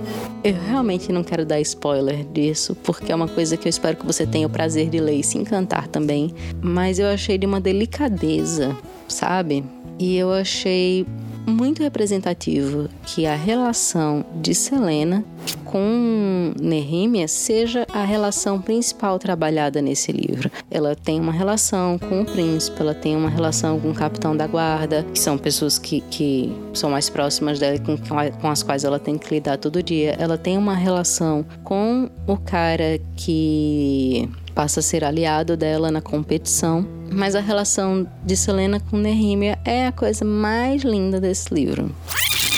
Eu 0.44 0.54
realmente 0.54 1.11
não 1.11 1.24
quero 1.24 1.46
dar 1.46 1.61
spoiler 1.61 2.24
disso, 2.26 2.76
porque 2.85 3.11
é 3.11 3.14
uma 3.14 3.26
coisa 3.26 3.56
que 3.56 3.66
eu 3.66 3.70
espero 3.70 3.96
que 3.96 4.06
você 4.06 4.26
tenha 4.26 4.46
o 4.46 4.50
prazer 4.50 4.90
de 4.90 5.00
ler 5.00 5.18
e 5.18 5.24
se 5.24 5.38
encantar 5.38 5.88
também. 5.88 6.35
Mas 6.61 6.98
eu 6.98 7.06
achei 7.06 7.38
de 7.38 7.46
uma 7.46 7.61
delicadeza, 7.61 8.76
sabe? 9.09 9.64
E 9.98 10.14
eu 10.16 10.30
achei 10.30 11.06
muito 11.46 11.82
representativo 11.82 12.88
que 13.04 13.24
a 13.24 13.35
relação 13.35 14.24
de 14.42 14.54
Selena 14.54 15.24
com 15.64 16.52
Nehemia 16.61 17.28
seja 17.28 17.87
a 17.92 18.04
relação 18.04 18.61
principal 18.61 19.18
trabalhada 19.18 19.80
nesse 19.80 20.11
livro. 20.12 20.50
Ela 20.70 20.94
tem 20.94 21.20
uma 21.20 21.32
relação 21.32 21.98
com 21.98 22.22
o 22.22 22.24
príncipe, 22.24 22.80
ela 22.80 22.94
tem 22.94 23.16
uma 23.16 23.28
relação 23.28 23.78
com 23.78 23.90
o 23.90 23.94
capitão 23.94 24.37
da 24.37 24.46
guarda, 24.46 25.04
que 25.12 25.18
são 25.18 25.38
pessoas 25.38 25.78
que, 25.78 26.00
que 26.11 26.52
são 26.74 26.90
mais 26.90 27.09
próximas 27.09 27.59
dela 27.59 27.76
e 27.76 27.80
com, 27.80 27.96
com 27.96 28.48
as 28.48 28.62
quais 28.62 28.85
ela 28.85 28.98
tem 28.98 29.16
que 29.18 29.32
lidar 29.32 29.59
todo 29.59 29.82
dia. 29.82 30.16
Ela 30.18 30.37
tem 30.38 30.59
uma 30.59 30.74
relação 30.74 31.44
com 31.62 32.11
o 32.26 32.37
cara 32.37 32.98
que 33.16 34.28
passa 34.54 34.80
a 34.80 34.82
ser 34.82 35.04
aliado 35.04 35.56
dela 35.56 35.90
na 35.90 36.00
competição. 36.00 36.95
Mas 37.11 37.35
a 37.35 37.40
relação 37.40 38.07
de 38.25 38.37
Selena 38.37 38.81
com 38.81 38.97
Nehemia 38.97 39.59
é 39.64 39.87
a 39.87 39.92
coisa 39.92 40.25
mais 40.25 40.83
linda 40.83 41.21
desse 41.21 41.53
livro. 41.53 41.90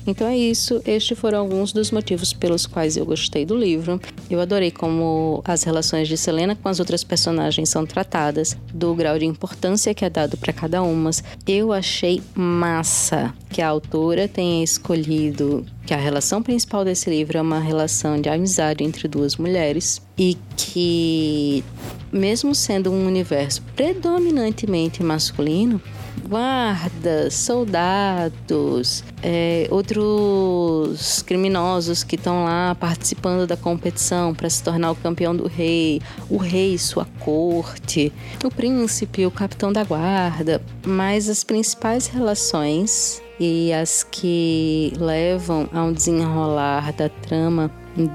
Então 0.06 0.26
é 0.26 0.36
isso, 0.36 0.80
estes 0.86 1.18
foram 1.18 1.38
alguns 1.38 1.72
dos 1.72 1.90
motivos 1.90 2.32
pelos 2.32 2.66
quais 2.66 2.96
eu 2.96 3.04
gostei 3.04 3.44
do 3.44 3.56
livro. 3.56 4.00
Eu 4.30 4.40
adorei 4.40 4.70
como 4.70 5.42
as 5.44 5.62
relações 5.62 6.08
de 6.08 6.16
Selena 6.16 6.56
com 6.56 6.68
as 6.68 6.80
outras 6.80 7.04
personagens 7.04 7.68
são 7.68 7.84
tratadas, 7.84 8.56
do 8.72 8.94
grau 8.94 9.18
de 9.18 9.26
importância 9.26 9.94
que 9.94 10.04
é 10.04 10.10
dado 10.10 10.36
para 10.36 10.52
cada 10.52 10.82
uma. 10.82 11.10
Eu 11.46 11.72
achei 11.72 12.22
massa 12.34 13.34
que 13.50 13.62
a 13.62 13.68
autora 13.68 14.28
tenha 14.28 14.62
escolhido 14.62 15.64
que 15.86 15.94
a 15.94 15.96
relação 15.96 16.42
principal 16.42 16.84
desse 16.84 17.08
livro 17.08 17.38
é 17.38 17.40
uma 17.40 17.58
relação 17.58 18.20
de 18.20 18.28
amizade 18.28 18.84
entre 18.84 19.08
duas 19.08 19.36
mulheres 19.36 20.02
e 20.18 20.36
que 20.54 21.64
mesmo 22.12 22.54
sendo 22.54 22.90
um 22.90 23.06
universo 23.06 23.62
predominantemente 23.74 25.02
masculino, 25.02 25.80
guardas, 26.28 27.34
soldados, 27.34 29.02
é, 29.22 29.66
outros 29.70 31.22
criminosos 31.22 32.04
que 32.04 32.16
estão 32.16 32.44
lá 32.44 32.74
participando 32.74 33.46
da 33.46 33.56
competição 33.56 34.34
para 34.34 34.48
se 34.50 34.62
tornar 34.62 34.90
o 34.90 34.96
campeão 34.96 35.34
do 35.34 35.48
rei, 35.48 36.00
o 36.28 36.36
rei 36.36 36.74
e 36.74 36.78
sua 36.78 37.06
corte, 37.20 38.12
o 38.44 38.50
príncipe, 38.50 39.24
o 39.24 39.30
capitão 39.30 39.72
da 39.72 39.82
guarda, 39.82 40.62
mas 40.86 41.28
as 41.28 41.42
principais 41.42 42.06
relações 42.06 43.22
e 43.40 43.72
as 43.72 44.02
que 44.02 44.92
levam 44.98 45.68
a 45.72 45.82
um 45.82 45.92
desenrolar 45.92 46.92
da 46.92 47.08
trama 47.08 47.70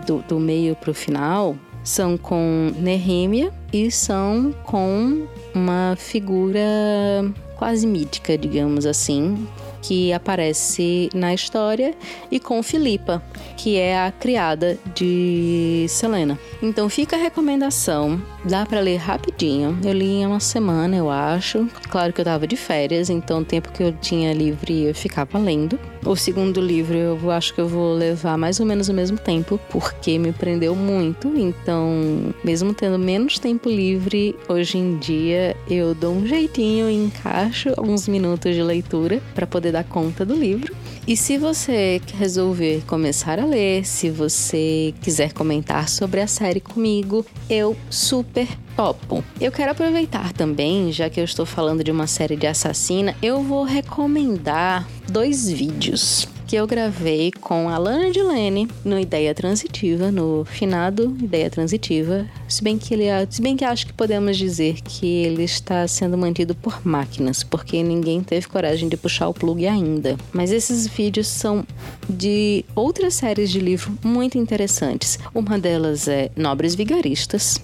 do, 0.06 0.19
do 0.28 0.39
meio 0.39 0.76
para 0.76 0.91
o 0.91 0.93
final 0.93 1.56
são 1.84 2.17
com 2.17 2.71
Nehemia 2.78 3.52
e 3.71 3.91
são 3.91 4.54
com 4.63 5.28
uma 5.54 5.95
figura 5.97 6.62
quase 7.63 7.88
mítica, 7.88 8.38
digamos 8.38 8.86
assim, 8.86 9.47
que 9.82 10.12
aparece 10.12 11.10
na 11.13 11.34
história, 11.34 11.95
e 12.30 12.38
com 12.38 12.62
Filipa, 12.62 13.23
que 13.56 13.78
é 13.78 13.97
a 13.97 14.12
criada 14.12 14.78
de 14.93 15.86
Selena. 15.88 16.38
Então 16.62 16.89
fica 16.89 17.15
a 17.15 17.19
recomendação, 17.19 18.21
dá 18.45 18.65
para 18.65 18.79
ler 18.79 18.97
rapidinho. 18.97 19.77
Eu 19.84 19.93
li 19.93 20.21
em 20.21 20.25
uma 20.25 20.39
semana, 20.39 20.95
eu 20.95 21.10
acho. 21.10 21.67
Claro 21.89 22.13
que 22.13 22.21
eu 22.21 22.25
tava 22.25 22.47
de 22.47 22.56
férias, 22.56 23.10
então 23.10 23.41
o 23.41 23.45
tempo 23.45 23.71
que 23.71 23.84
eu 23.84 23.91
tinha 23.93 24.34
livre 24.34 24.84
eu 24.84 24.95
ficava 24.95 25.38
lendo. 25.38 25.79
O 26.06 26.15
segundo 26.15 26.60
livro 26.60 26.97
eu 26.97 27.32
acho 27.32 27.53
que 27.53 27.62
eu 27.62 27.67
vou 27.67 27.93
levar 27.93 28.38
mais 28.38 28.60
ou 28.60 28.65
menos 28.65 28.89
o 28.89 28.93
mesmo 28.93 29.17
tempo, 29.17 29.60
porque 29.69 30.19
me 30.19 30.32
prendeu 30.32 30.75
muito. 30.75 31.29
Então, 31.36 32.34
mesmo 32.43 32.73
tendo 32.73 32.99
menos 32.99 33.39
tempo 33.39 33.69
livre, 33.69 34.36
hoje 34.47 34.77
em 34.77 34.97
dia 34.97 35.56
eu 35.69 35.95
dou 35.95 36.13
um 36.13 36.27
jeitinho 36.27 36.89
e 36.89 36.95
encaixo 36.95 37.69
alguns 37.77 38.08
minutos 38.08 38.53
de 38.53 38.62
leitura 38.62 39.21
para 39.34 39.47
poder 39.47 39.71
dar 39.71 39.84
conta 39.84 40.25
do 40.25 40.36
livro. 40.36 40.73
E 41.05 41.17
se 41.17 41.37
você 41.37 42.01
resolver 42.13 42.81
começar 42.87 43.37
a 43.37 43.45
ler, 43.45 43.85
se 43.85 44.09
você 44.09 44.93
quiser 45.01 45.33
comentar 45.33 45.89
sobre 45.89 46.21
a 46.21 46.27
série 46.27 46.61
comigo, 46.61 47.25
eu 47.49 47.75
super 47.89 48.47
topo. 48.75 49.21
Eu 49.39 49.51
quero 49.51 49.71
aproveitar 49.71 50.31
também, 50.31 50.93
já 50.93 51.09
que 51.09 51.19
eu 51.19 51.25
estou 51.25 51.45
falando 51.45 51.83
de 51.83 51.91
uma 51.91 52.07
série 52.07 52.37
de 52.37 52.47
assassina, 52.47 53.13
eu 53.21 53.43
vou 53.43 53.63
recomendar 53.63 54.87
dois 55.09 55.49
vídeos 55.49 56.25
que 56.53 56.57
eu 56.59 56.67
gravei 56.67 57.31
com 57.31 57.67
a 57.67 57.79
Lana 57.79 58.11
Lene 58.31 58.69
no 58.85 58.99
Ideia 58.99 59.33
Transitiva, 59.33 60.11
no 60.11 60.45
finado 60.45 61.17
Ideia 61.19 61.49
Transitiva. 61.49 62.27
Se 62.47 62.63
bem 62.63 62.77
que 62.77 62.93
ele, 62.93 63.05
se 63.27 63.41
bem 63.41 63.57
que 63.57 63.65
acho 63.65 63.87
que 63.87 63.93
podemos 63.93 64.37
dizer 64.37 64.75
que 64.81 65.23
ele 65.23 65.41
está 65.41 65.87
sendo 65.87 66.15
mantido 66.15 66.53
por 66.53 66.85
máquinas, 66.85 67.43
porque 67.43 67.81
ninguém 67.81 68.21
teve 68.21 68.47
coragem 68.47 68.87
de 68.87 68.95
puxar 68.95 69.29
o 69.29 69.33
plug 69.33 69.65
ainda. 69.65 70.15
Mas 70.31 70.51
esses 70.51 70.85
vídeos 70.85 71.25
são 71.25 71.65
de 72.07 72.63
outras 72.75 73.15
séries 73.15 73.49
de 73.49 73.59
livro 73.59 73.97
muito 74.03 74.37
interessantes. 74.37 75.17
Uma 75.33 75.57
delas 75.57 76.07
é 76.07 76.29
Nobres 76.35 76.75
Vigaristas, 76.75 77.59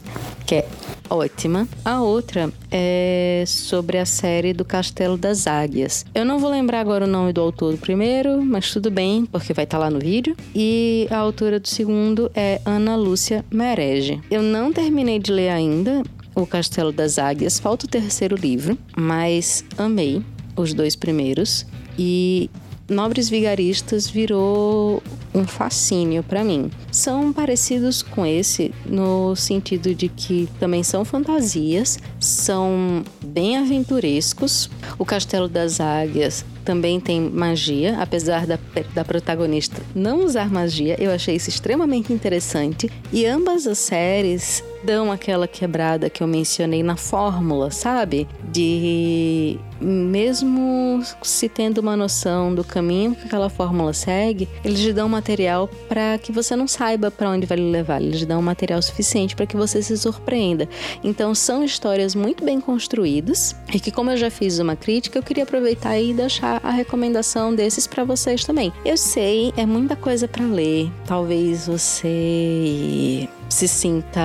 que 0.49 0.55
é 0.55 0.65
ótima. 1.11 1.67
A 1.85 2.01
outra 2.01 2.51
é 2.71 3.43
sobre 3.45 3.99
a 3.99 4.05
série 4.05 4.51
do 4.51 4.65
Castelo 4.65 5.15
das 5.15 5.45
Águias. 5.45 6.03
Eu 6.15 6.25
não 6.25 6.39
vou 6.39 6.49
lembrar 6.49 6.79
agora 6.79 7.05
o 7.05 7.07
nome 7.07 7.31
do 7.31 7.39
autor 7.39 7.73
do 7.73 7.77
primeiro, 7.77 8.43
mas 8.43 8.73
tudo 8.73 8.89
bem, 8.89 9.27
porque 9.27 9.53
vai 9.53 9.65
estar 9.65 9.77
tá 9.77 9.83
lá 9.83 9.91
no 9.91 9.99
vídeo. 9.99 10.35
E 10.55 11.07
a 11.11 11.17
autora 11.17 11.59
do 11.59 11.67
segundo 11.67 12.31
é 12.33 12.59
Ana 12.65 12.95
Lúcia 12.95 13.45
Merege. 13.51 14.19
Eu 14.31 14.41
não 14.41 14.73
terminei 14.73 15.19
de 15.19 15.31
ler 15.31 15.49
ainda 15.49 16.01
O 16.33 16.47
Castelo 16.47 16.91
das 16.91 17.19
Águias, 17.19 17.59
falta 17.59 17.85
o 17.85 17.89
terceiro 17.89 18.35
livro, 18.35 18.75
mas 18.97 19.63
amei 19.77 20.23
os 20.55 20.73
dois 20.73 20.95
primeiros. 20.95 21.63
E 21.95 22.49
Nobres 22.89 23.29
Vigaristas 23.29 24.09
virou 24.09 25.01
um 25.33 25.45
fascínio 25.45 26.23
para 26.23 26.43
mim. 26.43 26.71
São 26.91 27.31
parecidos 27.31 28.01
com 28.01 28.25
esse 28.25 28.73
no 28.85 29.35
sentido 29.35 29.93
de 29.93 30.09
que 30.09 30.49
também 30.59 30.83
são 30.83 31.05
fantasias, 31.05 31.99
são 32.19 33.03
bem 33.23 33.57
aventurescos. 33.57 34.69
O 34.97 35.05
Castelo 35.05 35.47
das 35.47 35.79
Águias 35.79 36.43
também 36.65 36.99
tem 36.99 37.21
magia, 37.21 37.97
apesar 37.99 38.45
da, 38.45 38.59
da 38.93 39.05
protagonista 39.05 39.81
não 39.95 40.25
usar 40.25 40.51
magia. 40.51 40.95
Eu 40.99 41.11
achei 41.11 41.35
isso 41.35 41.49
extremamente 41.49 42.11
interessante. 42.11 42.91
E 43.11 43.25
ambas 43.25 43.67
as 43.67 43.77
séries 43.77 44.63
dão 44.83 45.11
aquela 45.11 45.47
quebrada 45.47 46.09
que 46.09 46.21
eu 46.21 46.27
mencionei 46.27 46.83
na 46.83 46.95
fórmula, 46.95 47.71
sabe? 47.71 48.27
De 48.43 49.59
mesmo 49.81 51.01
se 51.23 51.47
tendo 51.47 51.79
uma 51.79 51.95
noção 51.95 52.53
do 52.53 52.63
caminho 52.63 53.15
que 53.15 53.25
aquela 53.25 53.49
fórmula 53.49 53.93
segue, 53.93 54.47
eles 54.63 54.79
te 54.79 54.91
dão 54.91 55.07
material 55.07 55.69
para 55.87 56.17
que 56.17 56.31
você 56.31 56.55
não 56.55 56.67
saiba 56.67 57.09
para 57.09 57.29
onde 57.29 57.45
vai 57.45 57.57
levar. 57.57 58.01
Eles 58.01 58.19
te 58.19 58.25
dão 58.25 58.41
material 58.41 58.81
suficiente 58.81 59.35
para 59.35 59.45
que 59.45 59.55
você 59.55 59.81
se 59.81 59.97
surpreenda. 59.97 60.67
Então 61.03 61.33
são 61.33 61.63
histórias 61.63 62.13
muito 62.13 62.43
bem 62.43 62.59
construídas 62.59 63.55
e 63.73 63.79
que 63.79 63.91
como 63.91 64.11
eu 64.11 64.17
já 64.17 64.29
fiz 64.29 64.59
uma 64.59 64.75
crítica, 64.75 65.17
eu 65.17 65.23
queria 65.23 65.43
aproveitar 65.43 65.97
e 65.99 66.13
deixar 66.13 66.59
a 66.63 66.71
recomendação 66.71 67.53
desses 67.53 67.87
para 67.87 68.03
vocês 68.03 68.43
também. 68.43 68.73
Eu 68.83 68.97
sei, 68.97 69.53
é 69.55 69.65
muita 69.65 69.95
coisa 69.95 70.27
para 70.27 70.45
ler. 70.45 70.91
Talvez 71.05 71.67
você 71.67 73.29
se 73.49 73.67
sinta 73.67 74.21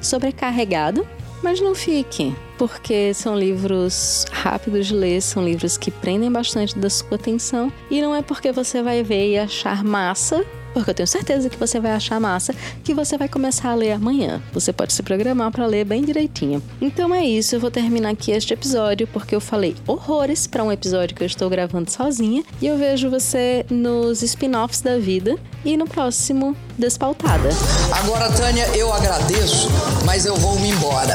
sobrecarregado, 0.00 1.06
mas 1.42 1.60
não 1.60 1.74
fique, 1.74 2.34
porque 2.58 3.12
são 3.14 3.36
livros 3.38 4.26
rápidos 4.30 4.86
de 4.86 4.94
ler, 4.94 5.20
são 5.20 5.44
livros 5.44 5.76
que 5.76 5.90
prendem 5.90 6.30
bastante 6.30 6.78
da 6.78 6.90
sua 6.90 7.16
atenção 7.16 7.72
e 7.90 8.00
não 8.00 8.14
é 8.14 8.22
porque 8.22 8.52
você 8.52 8.82
vai 8.82 9.02
ver 9.02 9.30
e 9.30 9.38
achar 9.38 9.82
massa 9.82 10.44
porque 10.72 10.90
eu 10.90 10.94
tenho 10.94 11.06
certeza 11.06 11.48
que 11.48 11.56
você 11.56 11.80
vai 11.80 11.92
achar 11.92 12.20
massa, 12.20 12.54
que 12.82 12.94
você 12.94 13.16
vai 13.16 13.28
começar 13.28 13.70
a 13.70 13.74
ler 13.74 13.92
amanhã. 13.92 14.42
Você 14.52 14.72
pode 14.72 14.92
se 14.92 15.02
programar 15.02 15.50
para 15.50 15.66
ler 15.66 15.84
bem 15.84 16.02
direitinho. 16.02 16.62
Então 16.80 17.14
é 17.14 17.24
isso, 17.24 17.54
eu 17.54 17.60
vou 17.60 17.70
terminar 17.70 18.10
aqui 18.10 18.32
este 18.32 18.54
episódio, 18.54 19.06
porque 19.06 19.34
eu 19.34 19.40
falei 19.40 19.76
horrores 19.86 20.46
para 20.46 20.64
um 20.64 20.72
episódio 20.72 21.14
que 21.16 21.22
eu 21.22 21.26
estou 21.26 21.48
gravando 21.50 21.90
sozinha, 21.90 22.42
e 22.60 22.66
eu 22.66 22.76
vejo 22.76 23.10
você 23.10 23.64
nos 23.70 24.22
spin-offs 24.22 24.80
da 24.80 24.98
vida 24.98 25.36
e 25.64 25.76
no 25.76 25.86
próximo 25.86 26.56
Despautada. 26.78 27.50
Agora, 27.92 28.30
Tânia, 28.32 28.66
eu 28.76 28.92
agradeço, 28.92 29.68
mas 30.04 30.24
eu 30.24 30.36
vou 30.36 30.58
me 30.58 30.70
embora. 30.70 31.14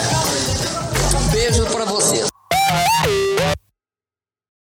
Beijo 1.32 1.66
para 1.66 1.86
vocês. 1.86 2.28